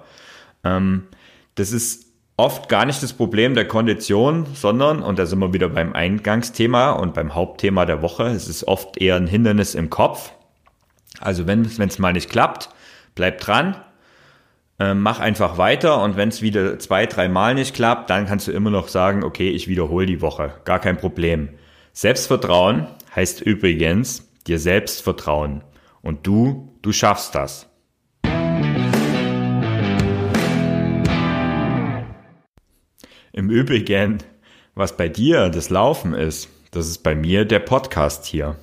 Ähm, 0.64 1.02
das 1.54 1.70
ist 1.70 2.13
oft 2.37 2.68
gar 2.68 2.85
nicht 2.85 3.03
das 3.03 3.12
Problem 3.12 3.55
der 3.55 3.68
Kondition, 3.68 4.47
sondern, 4.55 5.03
und 5.03 5.18
da 5.18 5.27
sind 5.27 5.38
wir 5.38 5.53
wieder 5.53 5.68
beim 5.68 5.92
Eingangsthema 5.92 6.92
und 6.92 7.14
beim 7.14 7.35
Hauptthema 7.35 7.87
der 7.87 8.03
Woche, 8.03 8.25
es 8.25 8.49
ist 8.49 8.66
oft 8.66 9.01
eher 9.01 9.16
ein 9.16 9.27
Hindernis 9.27 9.75
im 9.75 9.90
Kopf. 9.90 10.33
Also 11.20 11.47
wenn 11.47 11.62
es 11.62 11.99
mal 11.99 12.12
nicht 12.12 12.31
klappt, 12.31 12.70
bleib 13.14 13.40
dran, 13.40 13.77
äh, 14.81 14.94
mach 14.94 15.20
einfach 15.20 15.59
weiter 15.59 16.03
und 16.03 16.16
wenn 16.16 16.29
es 16.29 16.42
wieder 16.42 16.79
zwei, 16.81 17.07
drei 17.07 17.29
Mal 17.29 17.55
nicht 17.55 17.75
klappt, 17.75 18.11
dann 18.11 18.27
kannst 18.27 18.49
du 18.49 18.53
immer 18.53 18.70
noch 18.70 18.88
sagen, 18.88 19.23
okay, 19.23 19.51
ich 19.51 19.68
wiederhole 19.68 20.07
die 20.07 20.20
Woche, 20.20 20.55
gar 20.64 20.81
kein 20.81 20.97
Problem. 20.97 21.51
Selbstvertrauen 21.92 22.88
heißt 23.14 23.40
übrigens 23.40 24.29
dir 24.49 24.59
selbst 24.59 25.03
vertrauen 25.03 25.62
und 26.03 26.27
du, 26.27 26.73
du 26.83 26.90
schaffst 26.90 27.37
das. 27.37 27.68
Im 33.37 33.51
Übrigen, 33.51 34.18
was 34.77 34.97
bei 34.97 35.09
dir 35.09 35.49
das 35.49 35.68
Laufen 35.68 36.14
ist, 36.14 36.49
das 36.70 36.87
ist 36.87 37.03
bei 37.03 37.16
mir 37.16 37.44
der 37.44 37.59
Podcast 37.59 38.27
hier. 38.27 38.55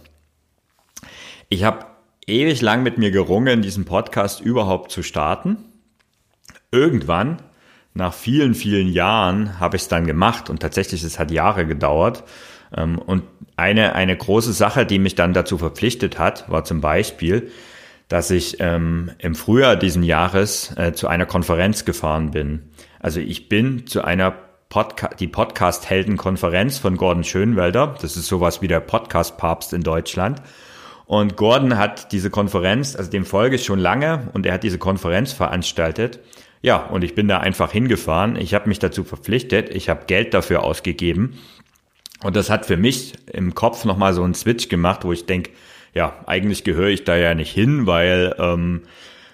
Ich 1.49 1.65
habe 1.65 1.87
ewig 2.25 2.61
lang 2.61 2.81
mit 2.81 2.97
mir 2.97 3.11
gerungen, 3.11 3.61
diesen 3.61 3.83
Podcast 3.83 4.39
überhaupt 4.39 4.89
zu 4.89 5.03
starten. 5.03 5.57
Irgendwann, 6.71 7.41
nach 7.93 8.13
vielen, 8.13 8.55
vielen 8.55 8.87
Jahren, 8.87 9.59
habe 9.59 9.75
ich 9.75 9.81
es 9.81 9.87
dann 9.89 10.07
gemacht 10.07 10.49
und 10.49 10.61
tatsächlich, 10.61 11.03
es 11.03 11.19
hat 11.19 11.31
Jahre 11.31 11.65
gedauert. 11.65 12.23
Ähm, 12.73 12.97
und 12.97 13.23
eine, 13.57 13.93
eine 13.93 14.15
große 14.15 14.53
Sache, 14.53 14.85
die 14.85 14.99
mich 14.99 15.15
dann 15.15 15.33
dazu 15.33 15.57
verpflichtet 15.57 16.17
hat, 16.17 16.49
war 16.49 16.63
zum 16.63 16.79
Beispiel, 16.79 17.51
dass 18.07 18.31
ich 18.31 18.61
ähm, 18.61 19.11
im 19.17 19.35
Frühjahr 19.35 19.75
diesen 19.75 20.03
Jahres 20.03 20.73
äh, 20.77 20.93
zu 20.93 21.09
einer 21.09 21.25
Konferenz 21.25 21.83
gefahren 21.83 22.31
bin. 22.31 22.69
Also 23.01 23.19
ich 23.19 23.49
bin 23.49 23.85
zu 23.85 24.05
einer 24.05 24.33
Podca 24.71 25.09
die 25.09 25.27
Podcast-Helden-Konferenz 25.27 26.77
von 26.77 26.95
Gordon 26.95 27.25
Schönwelder. 27.25 27.93
Das 28.01 28.15
ist 28.15 28.27
sowas 28.27 28.61
wie 28.61 28.69
der 28.69 28.79
Podcast-Papst 28.79 29.73
in 29.73 29.81
Deutschland. 29.81 30.41
Und 31.05 31.35
Gordon 31.35 31.77
hat 31.77 32.13
diese 32.13 32.29
Konferenz, 32.29 32.95
also 32.95 33.11
dem 33.11 33.25
folge 33.25 33.57
ich 33.57 33.65
schon 33.65 33.79
lange, 33.79 34.29
und 34.31 34.45
er 34.45 34.53
hat 34.53 34.63
diese 34.63 34.77
Konferenz 34.77 35.33
veranstaltet. 35.33 36.21
Ja, 36.61 36.77
und 36.77 37.03
ich 37.03 37.15
bin 37.15 37.27
da 37.27 37.39
einfach 37.39 37.73
hingefahren. 37.73 38.37
Ich 38.37 38.53
habe 38.53 38.69
mich 38.69 38.79
dazu 38.79 39.03
verpflichtet. 39.03 39.69
Ich 39.75 39.89
habe 39.89 40.05
Geld 40.07 40.33
dafür 40.33 40.63
ausgegeben. 40.63 41.37
Und 42.23 42.37
das 42.37 42.49
hat 42.49 42.65
für 42.65 42.77
mich 42.77 43.15
im 43.29 43.53
Kopf 43.53 43.83
nochmal 43.83 44.13
so 44.13 44.23
einen 44.23 44.35
Switch 44.35 44.69
gemacht, 44.69 45.03
wo 45.03 45.11
ich 45.11 45.25
denke, 45.25 45.51
ja, 45.93 46.13
eigentlich 46.27 46.63
gehöre 46.63 46.87
ich 46.87 47.03
da 47.03 47.17
ja 47.17 47.35
nicht 47.35 47.51
hin, 47.51 47.87
weil 47.87 48.33
ähm, 48.39 48.83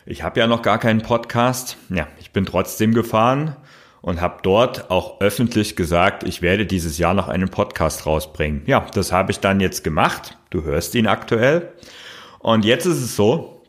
ich 0.07 0.23
habe 0.23 0.39
ja 0.39 0.47
noch 0.47 0.63
gar 0.63 0.79
keinen 0.79 1.03
Podcast. 1.03 1.77
Ja, 1.89 2.07
ich 2.19 2.31
bin 2.31 2.47
trotzdem 2.47 2.95
gefahren 2.95 3.55
und 4.01 4.21
habe 4.21 4.39
dort 4.43 4.91
auch 4.91 5.19
öffentlich 5.21 5.75
gesagt, 5.75 6.23
ich 6.23 6.41
werde 6.41 6.65
dieses 6.65 6.97
Jahr 6.97 7.13
noch 7.13 7.27
einen 7.27 7.49
Podcast 7.49 8.05
rausbringen. 8.05 8.63
Ja, 8.65 8.85
das 8.93 9.11
habe 9.11 9.31
ich 9.31 9.39
dann 9.39 9.59
jetzt 9.59 9.83
gemacht. 9.83 10.37
Du 10.49 10.63
hörst 10.63 10.95
ihn 10.95 11.07
aktuell. 11.07 11.73
Und 12.39 12.65
jetzt 12.65 12.85
ist 12.85 13.01
es 13.01 13.15
so, 13.15 13.63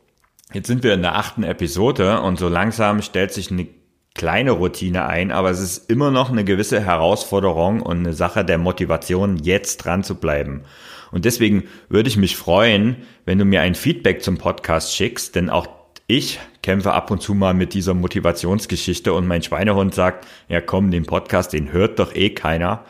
jetzt 0.53 0.67
sind 0.67 0.83
wir 0.83 0.95
in 0.95 1.03
der 1.03 1.17
achten 1.17 1.43
Episode 1.43 2.21
und 2.21 2.39
so 2.39 2.49
langsam 2.49 3.03
stellt 3.03 3.33
sich 3.33 3.51
eine 3.51 3.67
kleine 4.15 4.51
Routine 4.51 5.07
ein, 5.07 5.31
aber 5.31 5.51
es 5.51 5.61
ist 5.61 5.91
immer 5.91 6.11
noch 6.11 6.31
eine 6.31 6.45
gewisse 6.45 6.81
Herausforderung 6.81 7.81
und 7.81 7.99
eine 7.99 8.13
Sache 8.13 8.45
der 8.45 8.59
Motivation, 8.59 9.37
jetzt 9.37 9.79
dran 9.79 10.03
zu 10.03 10.17
bleiben. 10.17 10.65
Und 11.11 11.25
deswegen 11.25 11.65
würde 11.89 12.09
ich 12.09 12.17
mich 12.17 12.37
freuen, 12.37 12.97
wenn 13.25 13.39
du 13.39 13.45
mir 13.45 13.63
ein 13.63 13.75
Feedback 13.75 14.23
zum 14.23 14.37
Podcast 14.37 14.95
schickst, 14.95 15.37
denn 15.37 15.49
auch 15.49 15.67
ich 16.09 16.41
kämpfe 16.63 16.93
ab 16.93 17.11
und 17.11 17.23
zu 17.23 17.35
mal 17.35 17.55
mit 17.55 17.75
dieser 17.75 17.95
Motivationsgeschichte 17.95 19.13
und 19.13 19.27
mein 19.27 19.43
Schweinehund 19.43 19.95
sagt, 19.95 20.27
ja 20.49 20.61
komm, 20.61 20.91
den 20.91 21.05
Podcast, 21.05 21.53
den 21.53 21.71
hört 21.71 21.99
doch 21.99 22.15
eh 22.15 22.31
keiner. 22.31 22.85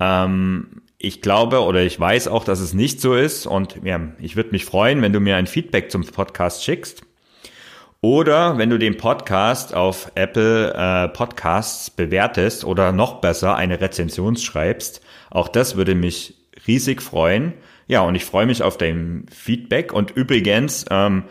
Ähm, 0.00 0.82
ich 0.98 1.22
glaube 1.22 1.62
oder 1.62 1.82
ich 1.82 1.98
weiß 1.98 2.26
auch, 2.26 2.42
dass 2.44 2.58
es 2.58 2.74
nicht 2.74 3.00
so 3.00 3.14
ist 3.14 3.46
und 3.46 3.78
ja, 3.84 4.00
ich 4.18 4.34
würde 4.34 4.50
mich 4.50 4.64
freuen, 4.64 5.00
wenn 5.00 5.12
du 5.12 5.20
mir 5.20 5.36
ein 5.36 5.46
Feedback 5.46 5.90
zum 5.92 6.04
Podcast 6.04 6.64
schickst. 6.64 7.02
Oder 8.00 8.58
wenn 8.58 8.68
du 8.70 8.78
den 8.78 8.96
Podcast 8.96 9.72
auf 9.72 10.10
Apple 10.16 10.74
äh, 10.74 11.08
Podcasts 11.08 11.90
bewertest 11.90 12.64
oder 12.64 12.92
noch 12.92 13.20
besser 13.20 13.56
eine 13.56 13.80
Rezension 13.80 14.36
schreibst. 14.36 15.02
Auch 15.30 15.48
das 15.48 15.76
würde 15.76 15.94
mich 15.94 16.34
riesig 16.66 17.00
freuen. 17.00 17.54
Ja, 17.86 18.00
und 18.02 18.14
ich 18.14 18.24
freue 18.24 18.46
mich 18.46 18.62
auf 18.62 18.76
dein 18.76 19.26
Feedback. 19.32 19.92
Und 19.92 20.10
übrigens, 20.10 20.84
ähm, 20.90 21.24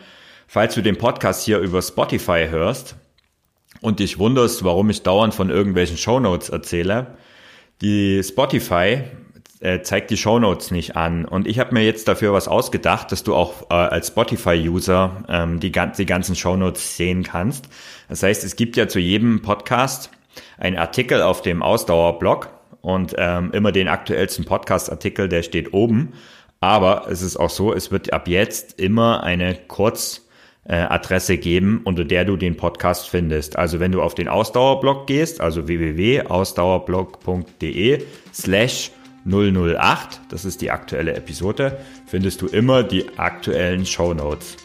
Falls 0.46 0.74
du 0.74 0.82
den 0.82 0.96
Podcast 0.96 1.44
hier 1.44 1.58
über 1.58 1.82
Spotify 1.82 2.46
hörst 2.48 2.96
und 3.80 3.98
dich 3.98 4.18
wunderst, 4.18 4.64
warum 4.64 4.90
ich 4.90 5.02
dauernd 5.02 5.34
von 5.34 5.50
irgendwelchen 5.50 5.96
Shownotes 5.96 6.50
erzähle, 6.50 7.16
die 7.80 8.22
Spotify 8.22 9.02
äh, 9.60 9.82
zeigt 9.82 10.10
die 10.10 10.16
Shownotes 10.16 10.70
nicht 10.70 10.96
an. 10.96 11.24
Und 11.24 11.46
ich 11.48 11.58
habe 11.58 11.74
mir 11.74 11.84
jetzt 11.84 12.08
dafür 12.08 12.32
was 12.32 12.46
ausgedacht, 12.46 13.10
dass 13.10 13.24
du 13.24 13.34
auch 13.34 13.70
äh, 13.70 13.74
als 13.74 14.08
Spotify-User 14.08 15.24
ähm, 15.28 15.60
die, 15.60 15.72
die 15.72 16.06
ganzen 16.06 16.36
Shownotes 16.36 16.96
sehen 16.96 17.22
kannst. 17.22 17.68
Das 18.08 18.22
heißt, 18.22 18.44
es 18.44 18.56
gibt 18.56 18.76
ja 18.76 18.86
zu 18.88 19.00
jedem 19.00 19.42
Podcast 19.42 20.10
einen 20.58 20.76
Artikel 20.76 21.22
auf 21.22 21.42
dem 21.42 21.62
Ausdauerblog 21.62 22.50
und 22.82 23.14
ähm, 23.18 23.50
immer 23.52 23.72
den 23.72 23.88
aktuellsten 23.88 24.44
Podcast-Artikel, 24.44 25.28
der 25.28 25.42
steht 25.42 25.72
oben. 25.72 26.12
Aber 26.60 27.06
es 27.10 27.22
ist 27.22 27.36
auch 27.36 27.50
so, 27.50 27.74
es 27.74 27.90
wird 27.90 28.12
ab 28.12 28.28
jetzt 28.28 28.78
immer 28.78 29.22
eine 29.22 29.54
kurz 29.54 30.25
äh, 30.68 30.74
Adresse 30.74 31.38
geben, 31.38 31.80
unter 31.84 32.04
der 32.04 32.24
du 32.24 32.36
den 32.36 32.56
Podcast 32.56 33.08
findest. 33.08 33.56
Also 33.56 33.78
wenn 33.80 33.92
du 33.92 34.02
auf 34.02 34.14
den 34.14 34.28
Ausdauerblog 34.28 35.06
gehst, 35.06 35.40
also 35.40 35.68
www.ausdauerblog.de 35.68 38.02
slash 38.32 38.90
008, 39.24 40.20
das 40.28 40.44
ist 40.44 40.60
die 40.62 40.70
aktuelle 40.70 41.14
Episode, 41.14 41.78
findest 42.06 42.42
du 42.42 42.46
immer 42.46 42.82
die 42.82 43.06
aktuellen 43.16 43.86
Show 43.86 44.14
Notes. 44.14 44.56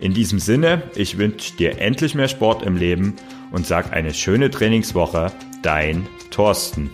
In 0.00 0.12
diesem 0.12 0.38
Sinne, 0.38 0.82
ich 0.94 1.18
wünsche 1.18 1.56
dir 1.56 1.80
endlich 1.80 2.14
mehr 2.14 2.28
Sport 2.28 2.62
im 2.62 2.76
Leben 2.76 3.14
und 3.52 3.66
sag 3.66 3.92
eine 3.92 4.12
schöne 4.12 4.50
Trainingswoche, 4.50 5.32
dein 5.62 6.06
Thorsten. 6.30 6.90